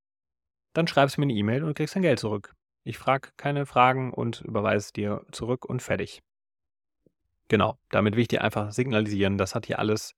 dann 0.74 0.86
schreibst 0.86 1.16
du 1.16 1.20
mir 1.20 1.26
eine 1.26 1.34
E-Mail 1.34 1.62
und 1.64 1.74
kriegst 1.74 1.94
dein 1.94 2.02
Geld 2.02 2.18
zurück. 2.18 2.54
Ich 2.84 2.98
frage 2.98 3.30
keine 3.36 3.66
Fragen 3.66 4.12
und 4.12 4.42
überweise 4.42 4.92
dir 4.92 5.24
zurück 5.32 5.64
und 5.64 5.82
fertig. 5.82 6.22
Genau, 7.48 7.78
damit 7.90 8.14
will 8.14 8.22
ich 8.22 8.28
dir 8.28 8.42
einfach 8.42 8.72
signalisieren, 8.72 9.38
das 9.38 9.54
hat 9.54 9.66
hier 9.66 9.78
alles 9.78 10.14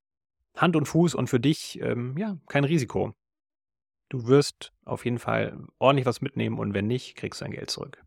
Hand 0.55 0.75
und 0.75 0.85
Fuß 0.85 1.15
und 1.15 1.29
für 1.29 1.39
dich, 1.39 1.79
ähm, 1.81 2.17
ja, 2.17 2.37
kein 2.47 2.63
Risiko. 2.63 3.13
Du 4.09 4.27
wirst 4.27 4.73
auf 4.85 5.05
jeden 5.05 5.19
Fall 5.19 5.57
ordentlich 5.79 6.05
was 6.05 6.21
mitnehmen 6.21 6.57
und 6.59 6.73
wenn 6.73 6.87
nicht, 6.87 7.15
kriegst 7.15 7.41
du 7.41 7.45
dein 7.45 7.53
Geld 7.53 7.69
zurück. 7.69 8.03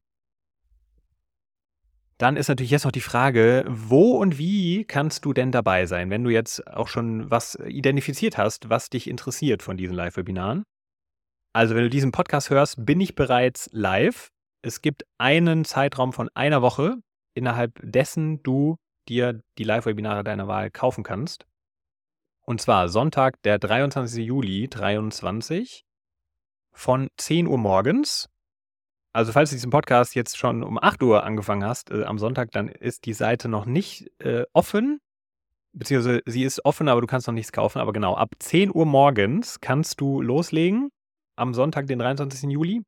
Dann 2.18 2.36
ist 2.36 2.48
natürlich 2.48 2.70
jetzt 2.70 2.84
noch 2.84 2.92
die 2.92 3.00
Frage, 3.00 3.64
wo 3.66 4.18
und 4.18 4.36
wie 4.36 4.84
kannst 4.84 5.24
du 5.24 5.32
denn 5.32 5.52
dabei 5.52 5.86
sein, 5.86 6.10
wenn 6.10 6.22
du 6.22 6.28
jetzt 6.28 6.66
auch 6.66 6.88
schon 6.88 7.30
was 7.30 7.54
identifiziert 7.54 8.36
hast, 8.36 8.68
was 8.68 8.90
dich 8.90 9.08
interessiert 9.08 9.62
von 9.62 9.78
diesen 9.78 9.94
Live-Webinaren? 9.94 10.64
Also, 11.54 11.74
wenn 11.74 11.84
du 11.84 11.90
diesen 11.90 12.12
Podcast 12.12 12.50
hörst, 12.50 12.84
bin 12.84 13.00
ich 13.00 13.14
bereits 13.14 13.70
live. 13.72 14.30
Es 14.62 14.82
gibt 14.82 15.04
einen 15.16 15.64
Zeitraum 15.64 16.12
von 16.12 16.28
einer 16.34 16.60
Woche, 16.60 16.96
innerhalb 17.34 17.80
dessen 17.82 18.42
du 18.42 18.76
dir 19.08 19.40
die 19.56 19.64
Live-Webinare 19.64 20.22
deiner 20.22 20.48
Wahl 20.48 20.70
kaufen 20.70 21.02
kannst. 21.02 21.46
Und 22.42 22.60
zwar 22.60 22.88
Sonntag, 22.88 23.40
der 23.42 23.58
23. 23.58 24.24
Juli 24.24 24.68
23 24.68 25.84
von 26.72 27.08
10 27.16 27.46
Uhr 27.46 27.58
morgens. 27.58 28.28
Also 29.12 29.32
falls 29.32 29.50
du 29.50 29.56
diesen 29.56 29.70
Podcast 29.70 30.14
jetzt 30.14 30.36
schon 30.36 30.62
um 30.62 30.78
8 30.78 31.02
Uhr 31.02 31.24
angefangen 31.24 31.64
hast 31.64 31.90
äh, 31.90 32.04
am 32.04 32.18
Sonntag, 32.18 32.50
dann 32.52 32.68
ist 32.68 33.06
die 33.06 33.14
Seite 33.14 33.48
noch 33.48 33.64
nicht 33.64 34.10
äh, 34.18 34.44
offen. 34.52 35.00
Beziehungsweise 35.72 36.22
sie 36.26 36.44
ist 36.44 36.64
offen, 36.64 36.88
aber 36.88 37.00
du 37.00 37.06
kannst 37.06 37.26
noch 37.26 37.34
nichts 37.34 37.52
kaufen. 37.52 37.78
Aber 37.78 37.92
genau, 37.92 38.14
ab 38.14 38.34
10 38.38 38.74
Uhr 38.74 38.86
morgens 38.86 39.60
kannst 39.60 40.00
du 40.00 40.20
loslegen 40.20 40.90
am 41.36 41.54
Sonntag, 41.54 41.86
den 41.86 41.98
23. 41.98 42.50
Juli. 42.50 42.82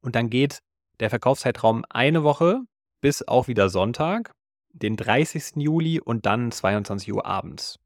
Und 0.00 0.16
dann 0.16 0.30
geht 0.30 0.60
der 1.00 1.10
Verkaufszeitraum 1.10 1.84
eine 1.88 2.22
Woche 2.22 2.60
bis 3.00 3.26
auch 3.26 3.48
wieder 3.48 3.68
Sonntag, 3.68 4.32
den 4.72 4.96
30. 4.96 5.56
Juli 5.56 6.00
und 6.00 6.26
dann 6.26 6.52
22 6.52 7.12
Uhr 7.12 7.26
abends. 7.26 7.78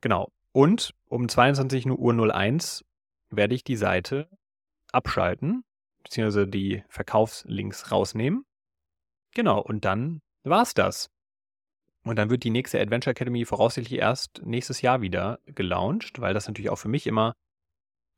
Genau. 0.00 0.30
Und 0.52 0.94
um 1.06 1.28
22 1.28 1.86
Uhr 1.86 2.34
01 2.34 2.84
werde 3.30 3.54
ich 3.54 3.62
die 3.62 3.76
Seite 3.76 4.28
abschalten, 4.92 5.62
beziehungsweise 6.02 6.48
die 6.48 6.82
Verkaufslinks 6.88 7.92
rausnehmen. 7.92 8.44
Genau, 9.32 9.60
und 9.60 9.84
dann 9.84 10.20
war's 10.42 10.74
das. 10.74 11.08
Und 12.02 12.16
dann 12.16 12.30
wird 12.30 12.42
die 12.42 12.50
nächste 12.50 12.80
Adventure 12.80 13.12
Academy 13.12 13.44
voraussichtlich 13.44 14.00
erst 14.00 14.42
nächstes 14.42 14.80
Jahr 14.82 15.02
wieder 15.02 15.38
gelauncht, 15.44 16.20
weil 16.20 16.34
das 16.34 16.48
natürlich 16.48 16.70
auch 16.70 16.78
für 16.78 16.88
mich 16.88 17.06
immer 17.06 17.34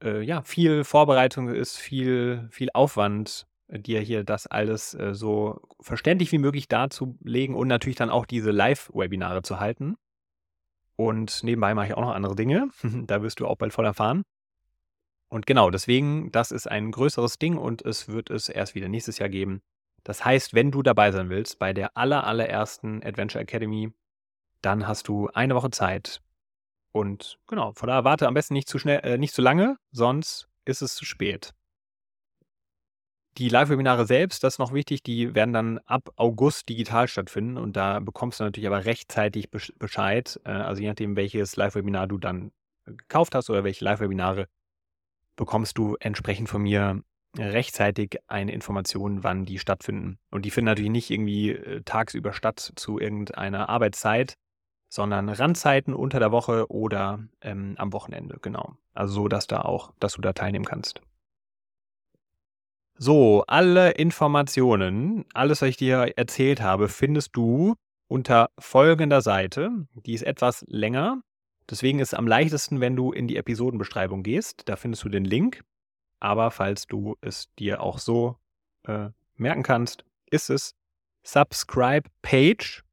äh, 0.03 0.23
ja, 0.23 0.43
viel 0.43 0.85
Vorbereitung 0.85 1.49
ist, 1.49 1.77
viel, 1.77 2.49
viel 2.51 2.71
Aufwand, 2.73 3.47
dir 3.79 4.01
hier 4.01 4.25
das 4.25 4.47
alles 4.47 4.95
äh, 4.95 5.15
so 5.15 5.61
verständlich 5.81 6.33
wie 6.33 6.39
möglich 6.39 6.69
darzulegen 6.69 7.55
und 7.55 7.69
natürlich 7.69 7.97
dann 7.97 8.11
auch 8.11 8.27
diese 8.27 8.51
Live-Webinare 8.51 9.43
zu 9.43 9.61
halten. 9.61 9.97
Und 10.97 11.43
nebenbei 11.43 11.75
mache 11.75 11.89
ich 11.89 11.95
auch 11.95 12.03
noch 12.03 12.15
andere 12.15 12.37
Dinge. 12.37 12.69
da 12.83 13.23
wirst 13.23 13.41
du 13.41 13.47
auch 13.47 13.57
bald 13.57 13.73
voll 13.73 13.87
erfahren. 13.87 14.23
Und 15.29 15.47
genau, 15.47 15.71
deswegen, 15.71 16.31
das 16.31 16.51
ist 16.51 16.67
ein 16.67 16.91
größeres 16.91 17.39
Ding 17.39 17.57
und 17.57 17.83
es 17.83 18.09
wird 18.09 18.29
es 18.29 18.51
erst 18.51 18.75
wieder 18.75 18.89
nächstes 18.89 19.19
Jahr 19.19 19.31
geben. 19.31 19.63
Das 20.05 20.25
heißt, 20.25 20.53
wenn 20.53 20.71
du 20.71 20.83
dabei 20.83 21.11
sein 21.11 21.31
willst 21.31 21.59
bei 21.59 21.73
der 21.73 21.97
aller, 21.97 22.27
allerersten 22.27 23.03
Adventure 23.03 23.43
Academy, 23.43 23.93
dann 24.61 24.87
hast 24.87 25.09
du 25.09 25.29
eine 25.29 25.55
Woche 25.55 25.71
Zeit. 25.71 26.21
Und 26.93 27.39
genau, 27.47 27.73
von 27.73 27.87
daher 27.87 28.05
warte 28.05 28.27
am 28.29 28.35
besten 28.35 28.55
nicht 28.55 28.69
zu 28.69 28.79
schnell, 28.79 29.01
äh, 29.05 29.17
nicht 29.17 29.33
zu 29.33 29.41
lange, 29.41 29.79
sonst 29.91 30.49
ist 30.67 30.83
es 30.83 30.95
zu 30.95 31.07
spät. 31.07 31.55
Die 33.39 33.49
Live-Webinare 33.49 34.07
selbst, 34.07 34.45
das 34.45 34.55
ist 34.55 34.59
noch 34.59 34.75
wichtig, 34.75 35.03
die 35.03 35.35
werden 35.35 35.55
dann 35.55 35.79
ab 35.87 36.11
August 36.17 36.69
digital 36.69 37.09
stattfinden 37.09 37.57
und 37.57 37.77
da 37.77 37.99
bekommst 38.01 38.41
du 38.41 38.45
natürlich 38.45 38.67
aber 38.67 38.85
rechtzeitig 38.85 39.51
Bescheid, 39.51 40.39
äh, 40.45 40.51
also 40.51 40.83
je 40.83 40.89
nachdem, 40.89 41.17
welches 41.17 41.57
Live-Webinar 41.57 42.07
du 42.09 42.19
dann 42.19 42.53
gekauft 42.85 43.35
hast 43.35 43.49
oder 43.49 43.65
welche 43.65 43.85
Live-Webinare 43.85 44.49
bekommst 45.37 45.79
du 45.79 45.97
entsprechend 45.99 46.49
von 46.51 46.63
mir 46.63 47.03
rechtzeitig 47.39 48.19
eine 48.27 48.53
Information, 48.53 49.25
wann 49.25 49.47
die 49.47 49.59
stattfinden. 49.59 50.19
Und 50.31 50.45
die 50.45 50.51
finden 50.51 50.67
natürlich 50.67 50.91
nicht 50.91 51.11
irgendwie 51.11 51.53
äh, 51.53 51.83
tagsüber 51.83 52.33
statt 52.35 52.73
zu 52.77 52.99
irgendeiner 52.99 53.71
Arbeitszeit, 53.71 54.35
sondern 54.91 55.31
Randzeiten 55.31 55.95
unter 55.95 56.19
der 56.19 56.33
Woche 56.33 56.71
oder 56.71 57.21
ähm, 57.41 57.75
am 57.79 57.95
Wochenende, 57.95 58.39
genau. 58.43 58.75
Also 58.93 59.15
so, 59.15 59.29
dass 59.29 59.47
da 59.47 59.63
auch, 59.63 59.95
dass 59.99 60.15
du 60.15 60.21
da 60.21 60.35
teilnehmen 60.35 60.67
kannst. 60.67 61.01
So, 63.05 63.43
alle 63.49 63.91
Informationen, 63.91 65.25
alles, 65.35 65.61
was 65.61 65.71
ich 65.71 65.77
dir 65.77 66.13
erzählt 66.15 66.61
habe, 66.61 66.87
findest 66.87 67.37
du 67.37 67.75
unter 68.07 68.51
folgender 68.61 69.23
Seite. 69.23 69.71
Die 70.07 70.15
ist 70.15 70.23
etwas 70.23 70.65
länger. 70.69 71.21
Deswegen 71.69 71.99
ist 71.99 72.13
es 72.13 72.15
am 72.15 72.29
leichtesten, 72.29 72.81
wenn 72.81 72.95
du 72.95 73.11
in 73.11 73.27
die 73.27 73.39
Episodenbeschreibung 73.39 74.23
gehst. 74.23 74.69
Da 74.69 74.77
findest 74.77 75.03
du 75.03 75.09
den 75.09 75.25
Link. 75.25 75.65
Aber 76.21 76.53
falls 76.53 76.87
du 76.87 77.17
es 77.21 77.53
dir 77.59 77.81
auch 77.81 77.99
so 77.99 78.37
äh, 78.85 79.09
merken 79.35 79.65
kannst, 79.65 80.05
ist 80.31 80.49
es 80.49 80.77
Subscribe 81.25 82.09
Page, 82.23 82.85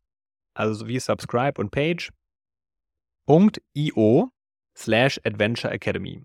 also 0.55 0.87
wie 0.87 0.99
Subscribe 0.99 1.61
und 1.61 1.69
Page, 1.69 2.09
.io 3.75 4.31
slash 4.75 5.21
Adventure 5.23 5.71
Academy. 5.71 6.23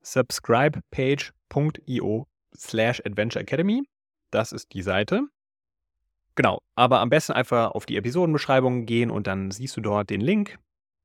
Subscribepage.io 0.00 2.26
slash 2.56 3.00
Adventure 3.04 3.42
Academy. 3.42 3.82
Das 4.30 4.52
ist 4.52 4.72
die 4.72 4.82
Seite. 4.82 5.28
Genau, 6.34 6.60
aber 6.74 7.00
am 7.00 7.08
besten 7.08 7.32
einfach 7.32 7.70
auf 7.70 7.86
die 7.86 7.96
Episodenbeschreibung 7.96 8.84
gehen 8.84 9.10
und 9.10 9.26
dann 9.26 9.50
siehst 9.50 9.76
du 9.76 9.80
dort 9.80 10.10
den 10.10 10.20
Link. 10.20 10.58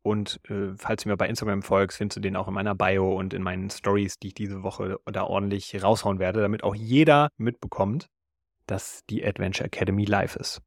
Und 0.03 0.41
äh, 0.49 0.73
falls 0.77 1.03
du 1.03 1.09
mir 1.09 1.15
bei 1.15 1.27
Instagram 1.27 1.61
folgst, 1.61 1.97
findest 1.97 2.17
du 2.17 2.21
den 2.21 2.35
auch 2.35 2.47
in 2.47 2.53
meiner 2.53 2.75
Bio 2.75 3.15
und 3.15 3.33
in 3.33 3.43
meinen 3.43 3.69
Stories, 3.69 4.17
die 4.19 4.29
ich 4.29 4.33
diese 4.33 4.63
Woche 4.63 4.99
da 5.05 5.23
ordentlich 5.23 5.81
raushauen 5.81 6.19
werde, 6.19 6.41
damit 6.41 6.63
auch 6.63 6.75
jeder 6.75 7.29
mitbekommt, 7.37 8.07
dass 8.65 9.05
die 9.09 9.25
Adventure 9.25 9.67
Academy 9.67 10.05
live 10.05 10.35
ist. 10.35 10.61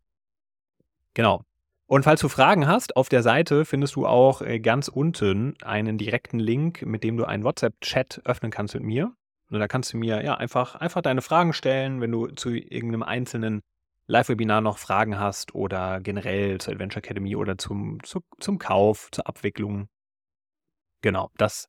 Genau. 1.14 1.42
Und 1.86 2.04
falls 2.04 2.20
du 2.20 2.28
Fragen 2.28 2.66
hast, 2.66 2.96
auf 2.96 3.08
der 3.08 3.22
Seite 3.22 3.64
findest 3.64 3.96
du 3.96 4.06
auch 4.06 4.40
äh, 4.40 4.60
ganz 4.60 4.88
unten 4.88 5.54
einen 5.62 5.98
direkten 5.98 6.38
Link, 6.38 6.82
mit 6.82 7.04
dem 7.04 7.16
du 7.16 7.24
einen 7.24 7.44
WhatsApp-Chat 7.44 8.22
öffnen 8.24 8.50
kannst 8.50 8.74
mit 8.74 8.84
mir. 8.84 9.14
Und 9.50 9.60
da 9.60 9.68
kannst 9.68 9.92
du 9.92 9.98
mir 9.98 10.24
ja 10.24 10.34
einfach, 10.34 10.74
einfach 10.76 11.02
deine 11.02 11.22
Fragen 11.22 11.52
stellen, 11.52 12.00
wenn 12.00 12.10
du 12.10 12.28
zu 12.28 12.50
irgendeinem 12.50 13.02
einzelnen 13.02 13.62
Live-Webinar 14.06 14.60
noch 14.60 14.78
Fragen 14.78 15.18
hast 15.18 15.54
oder 15.54 16.00
generell 16.00 16.58
zur 16.60 16.74
Adventure 16.74 16.98
Academy 16.98 17.36
oder 17.36 17.56
zum, 17.56 18.02
zu, 18.02 18.20
zum 18.40 18.58
Kauf, 18.58 19.08
zur 19.12 19.26
Abwicklung. 19.26 19.88
Genau, 21.00 21.30
das 21.36 21.68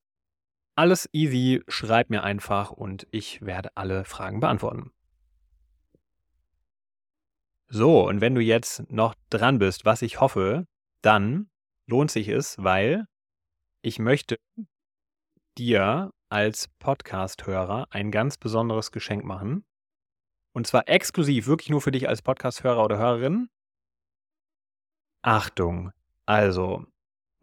alles 0.75 1.09
easy. 1.13 1.63
Schreib 1.67 2.09
mir 2.09 2.23
einfach 2.23 2.71
und 2.71 3.07
ich 3.11 3.41
werde 3.41 3.69
alle 3.75 4.03
Fragen 4.05 4.39
beantworten. 4.39 4.91
So, 7.67 8.07
und 8.07 8.21
wenn 8.21 8.35
du 8.35 8.41
jetzt 8.41 8.89
noch 8.91 9.15
dran 9.29 9.57
bist, 9.57 9.85
was 9.85 10.01
ich 10.01 10.19
hoffe, 10.19 10.67
dann 11.01 11.49
lohnt 11.87 12.11
sich 12.11 12.27
es, 12.27 12.57
weil 12.57 13.05
ich 13.81 13.99
möchte 13.99 14.37
dir 15.57 16.11
als 16.29 16.67
Podcast-Hörer 16.79 17.87
ein 17.89 18.11
ganz 18.11 18.37
besonderes 18.37 18.91
Geschenk 18.91 19.23
machen. 19.23 19.65
Und 20.53 20.67
zwar 20.67 20.87
exklusiv, 20.87 21.47
wirklich 21.47 21.69
nur 21.69 21.81
für 21.81 21.91
dich 21.91 22.07
als 22.07 22.21
Podcast-Hörer 22.21 22.83
oder 22.83 22.97
Hörerin. 22.97 23.49
Achtung, 25.21 25.91
also, 26.25 26.85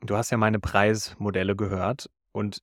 du 0.00 0.16
hast 0.16 0.30
ja 0.30 0.36
meine 0.36 0.60
Preismodelle 0.60 1.56
gehört 1.56 2.08
und 2.32 2.62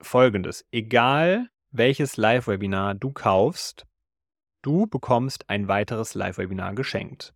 folgendes, 0.00 0.64
egal 0.70 1.48
welches 1.70 2.16
Live-Webinar 2.16 2.94
du 2.94 3.12
kaufst, 3.12 3.84
du 4.62 4.86
bekommst 4.86 5.50
ein 5.50 5.68
weiteres 5.68 6.14
Live-Webinar 6.14 6.74
geschenkt. 6.74 7.33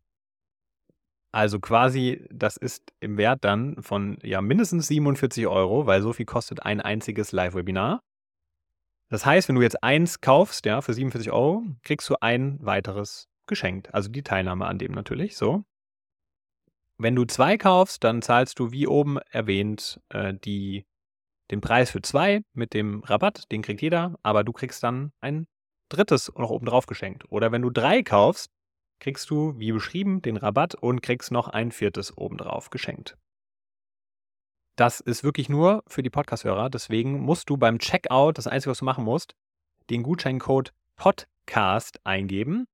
Also 1.33 1.61
quasi, 1.61 2.27
das 2.31 2.57
ist 2.57 2.93
im 3.01 3.19
Wert 3.19 3.45
dann 3.45 3.83
von 3.83 4.19
ja 4.23 4.41
mindestens 4.41 4.89
47 4.89 5.47
Euro, 5.47 5.87
weil 5.87 6.01
so 6.01 6.13
viel 6.13 6.27
kostet 6.27 6.63
ein 6.63 6.81
einziges 6.81 7.33
Live-Webinar. 7.33 8.03
Das 9.11 9.25
heißt, 9.25 9.49
wenn 9.49 9.57
du 9.57 9.63
jetzt 9.63 9.83
eins 9.83 10.21
kaufst, 10.21 10.67
ja, 10.67 10.81
für 10.81 10.93
47 10.93 11.33
Euro, 11.33 11.65
kriegst 11.83 12.09
du 12.11 12.17
ein 12.21 12.59
weiteres 12.65 13.29
geschenkt. 13.47 13.93
Also 13.95 14.11
die 14.11 14.23
Teilnahme 14.23 14.67
an 14.67 14.79
dem 14.79 14.93
natürlich, 14.93 15.37
so. 15.37 15.65
Wenn 16.99 17.15
du 17.15 17.25
zwei 17.25 17.57
kaufst, 17.57 18.05
dann 18.05 18.23
zahlst 18.23 18.59
du, 18.59 18.73
wie 18.73 18.87
oben 18.87 19.19
erwähnt, 19.31 20.01
äh, 20.09 20.35
die, 20.35 20.85
den 21.51 21.61
Preis 21.61 21.91
für 21.91 22.03
zwei 22.03 22.43
mit 22.53 22.75
dem 22.75 23.03
Rabatt, 23.05 23.51
den 23.53 23.63
kriegt 23.63 23.83
jeder, 23.83 24.19
aber 24.23 24.45
du 24.45 24.53
kriegst 24.53 24.83
dann 24.83 25.13
ein 25.21 25.47
drittes 25.89 26.33
noch 26.37 26.51
oben 26.51 26.67
drauf 26.67 26.87
geschenkt. 26.87 27.25
Oder 27.31 27.53
wenn 27.53 27.63
du 27.63 27.71
drei 27.71 28.03
kaufst, 28.03 28.51
kriegst 29.01 29.31
du, 29.31 29.59
wie 29.59 29.73
beschrieben, 29.73 30.23
den 30.23 30.37
Rabatt 30.37 30.75
und 30.75 31.03
kriegst 31.03 31.31
noch 31.31 31.49
ein 31.49 31.73
viertes 31.73 32.17
obendrauf 32.17 32.71
geschenkt. 32.71 33.17
Das 34.77 35.01
ist 35.01 35.25
wirklich 35.25 35.49
nur 35.49 35.83
für 35.89 36.03
die 36.03 36.11
Podcast-Hörer. 36.11 36.71
Deswegen 36.71 37.21
musst 37.21 37.51
du 37.51 37.57
beim 37.57 37.79
Checkout, 37.79 38.39
das 38.39 38.47
Einzige, 38.47 38.71
was 38.71 38.79
du 38.79 38.85
machen 38.85 39.05
musst, 39.05 39.35
den 39.91 40.03
Gutscheincode 40.03 40.73
Podcast 40.97 42.01
eingeben 42.05 42.67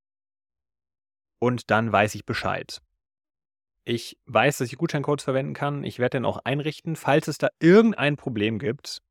und 1.38 1.70
dann 1.70 1.92
weiß 1.92 2.14
ich 2.14 2.24
Bescheid. 2.24 2.80
Ich 3.84 4.18
weiß, 4.26 4.58
dass 4.58 4.72
ich 4.72 4.78
Gutscheincodes 4.78 5.24
verwenden 5.24 5.52
kann. 5.52 5.84
Ich 5.84 5.98
werde 5.98 6.16
den 6.16 6.24
auch 6.24 6.38
einrichten, 6.44 6.96
falls 6.96 7.28
es 7.28 7.36
da 7.38 7.48
irgendein 7.60 8.16
Problem 8.16 8.58
gibt 8.58 9.02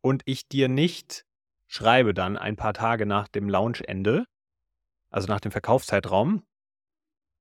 und 0.00 0.22
ich 0.24 0.48
dir 0.48 0.68
nicht 0.68 1.24
schreibe 1.68 2.14
dann 2.14 2.36
ein 2.36 2.56
paar 2.56 2.74
Tage 2.74 3.06
nach 3.06 3.28
dem 3.28 3.48
Launchende, 3.48 4.24
also 5.10 5.28
nach 5.28 5.40
dem 5.40 5.52
Verkaufszeitraum, 5.52 6.42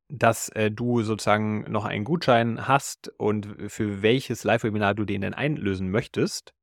dass 0.10 0.50
äh, 0.50 0.72
du 0.72 1.02
sozusagen 1.02 1.70
noch 1.70 1.86
einen 1.86 2.06
Gutschein 2.06 2.68
hast 2.68 3.10
und 3.18 3.72
für 3.72 4.02
welches 4.02 4.44
Live-Webinar 4.44 4.96
du 4.96 5.06
den 5.06 5.22
denn 5.22 5.34
einlösen 5.34 5.92
möchtest, 5.92 6.54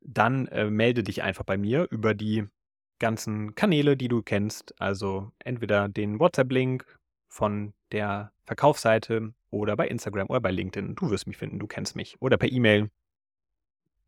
dann 0.00 0.46
äh, 0.48 0.70
melde 0.70 1.02
dich 1.02 1.22
einfach 1.22 1.44
bei 1.44 1.56
mir 1.56 1.86
über 1.90 2.14
die 2.14 2.46
ganzen 2.98 3.54
Kanäle, 3.54 3.96
die 3.96 4.08
du 4.08 4.22
kennst. 4.22 4.80
Also 4.80 5.32
entweder 5.40 5.88
den 5.88 6.20
WhatsApp-Link 6.20 6.86
von 7.28 7.72
der 7.90 8.32
Verkaufsseite 8.44 9.34
oder 9.50 9.76
bei 9.76 9.88
Instagram 9.88 10.28
oder 10.28 10.40
bei 10.40 10.50
LinkedIn. 10.50 10.94
Du 10.94 11.10
wirst 11.10 11.26
mich 11.26 11.36
finden, 11.36 11.58
du 11.58 11.66
kennst 11.66 11.96
mich. 11.96 12.16
Oder 12.20 12.36
per 12.36 12.50
E-Mail. 12.50 12.90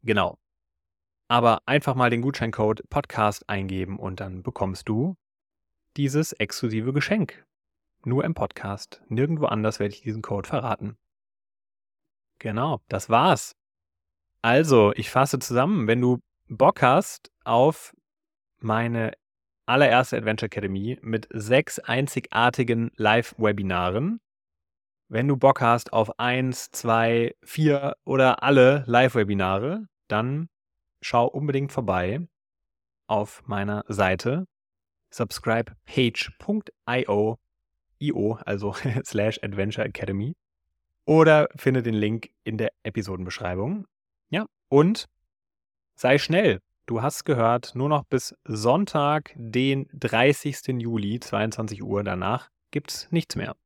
Genau. 0.03 0.39
Aber 1.29 1.63
einfach 1.67 1.95
mal 1.95 2.11
den 2.11 2.23
Gutscheincode 2.23 2.83
Podcast 2.91 3.49
eingeben 3.49 3.99
und 3.99 4.21
dann 4.21 4.43
bekommst 4.43 4.89
du 4.89 5.17
dieses 5.97 6.33
exklusive 6.33 6.93
Geschenk. 6.93 7.45
Nur 8.05 8.25
im 8.25 8.35
Podcast. 8.35 9.03
Nirgendwo 9.09 9.47
anders 9.47 9.81
werde 9.81 9.95
ich 9.95 10.03
diesen 10.03 10.21
Code 10.21 10.47
verraten. 10.49 10.99
Genau, 12.39 12.83
das 12.89 13.09
war's. 13.09 13.57
Also, 14.43 14.93
ich 14.95 15.09
fasse 15.09 15.39
zusammen, 15.39 15.87
wenn 15.87 16.03
du 16.03 16.19
Bock 16.49 16.83
hast 16.83 17.33
auf 17.45 17.97
meine 18.59 19.13
allererste 19.65 20.19
Adventure 20.19 20.49
Academy 20.49 20.99
mit 21.01 21.27
sechs 21.31 21.79
einzigartigen 21.79 22.91
Live-Webinaren, 22.97 24.21
wenn 25.09 25.29
du 25.29 25.39
Bock 25.39 25.63
hast 25.63 25.95
auf 25.95 26.19
eins, 26.19 26.71
zwei, 26.71 27.35
vier 27.43 27.97
oder 28.05 28.43
alle 28.43 28.85
Live-Webinare, 28.87 29.87
dann 30.09 30.51
schau 31.01 31.27
unbedingt 31.27 31.73
vorbei 31.73 32.29
auf 33.07 33.43
meiner 33.47 33.87
Seite 33.89 34.47
subscribepage.io 35.11 37.39
io, 38.01 38.39
also 38.45 38.75
slash 39.05 39.39
Adventure 39.43 39.87
Academy. 39.87 40.35
Oder 41.07 41.49
finde 41.57 41.83
den 41.83 41.95
Link 41.95 42.31
in 42.45 42.57
der 42.59 42.71
Episodenbeschreibung. 42.83 43.87
Ja, 44.31 44.47
und 44.69 45.07
sei 45.97 46.19
schnell. 46.19 46.61
Du 46.87 47.01
hast 47.01 47.25
gehört, 47.25 47.75
nur 47.75 47.89
noch 47.89 48.05
bis 48.05 48.35
Sonntag, 48.45 49.33
den 49.37 49.89
30. 49.95 50.81
Juli, 50.81 51.19
22 51.19 51.83
Uhr 51.83 52.05
danach, 52.05 52.51
gibt's 52.71 53.11
nichts 53.11 53.37
mehr. 53.37 53.57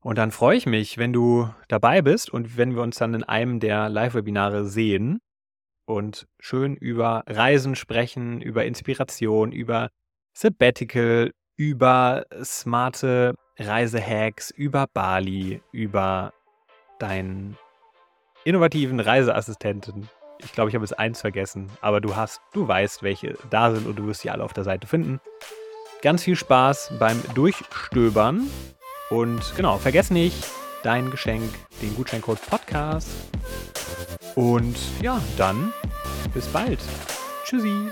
Und 0.00 0.18
dann 0.18 0.32
freue 0.32 0.58
ich 0.58 0.66
mich, 0.66 0.98
wenn 0.98 1.14
du 1.14 1.48
dabei 1.68 2.02
bist 2.02 2.28
und 2.30 2.58
wenn 2.58 2.74
wir 2.74 2.82
uns 2.82 2.98
dann 2.98 3.14
in 3.14 3.24
einem 3.24 3.58
der 3.58 3.88
Live-Webinare 3.88 4.66
sehen 4.66 5.20
und 5.86 6.26
schön 6.38 6.76
über 6.76 7.24
Reisen 7.26 7.74
sprechen, 7.74 8.42
über 8.42 8.66
Inspiration, 8.66 9.50
über 9.50 9.88
Sabbatical, 10.34 11.32
über 11.56 12.26
smarte 12.42 13.34
Reisehacks, 13.58 14.50
über 14.50 14.86
Bali, 14.92 15.62
über 15.72 16.32
deinen 16.98 17.56
innovativen 18.44 19.00
Reiseassistenten. 19.00 20.08
Ich 20.38 20.52
glaube, 20.52 20.68
ich 20.68 20.74
habe 20.74 20.84
jetzt 20.84 20.98
eins 20.98 21.20
vergessen, 21.20 21.70
aber 21.80 22.00
du 22.00 22.16
hast, 22.16 22.40
du 22.52 22.66
weißt, 22.66 23.02
welche 23.02 23.38
da 23.50 23.72
sind 23.72 23.86
und 23.86 23.96
du 23.96 24.06
wirst 24.06 24.22
sie 24.22 24.30
alle 24.30 24.44
auf 24.44 24.52
der 24.52 24.64
Seite 24.64 24.86
finden. 24.86 25.20
Ganz 26.02 26.24
viel 26.24 26.36
Spaß 26.36 26.94
beim 26.98 27.22
Durchstöbern 27.34 28.50
und 29.10 29.54
genau, 29.56 29.78
vergiss 29.78 30.10
nicht 30.10 30.36
dein 30.82 31.10
Geschenk, 31.10 31.50
den 31.80 31.94
Gutscheincode 31.94 32.40
Podcast. 32.42 33.08
Und 34.34 34.76
ja, 35.00 35.20
dann 35.38 35.72
bis 36.34 36.46
bald. 36.48 36.80
Tschüssi. 37.44 37.88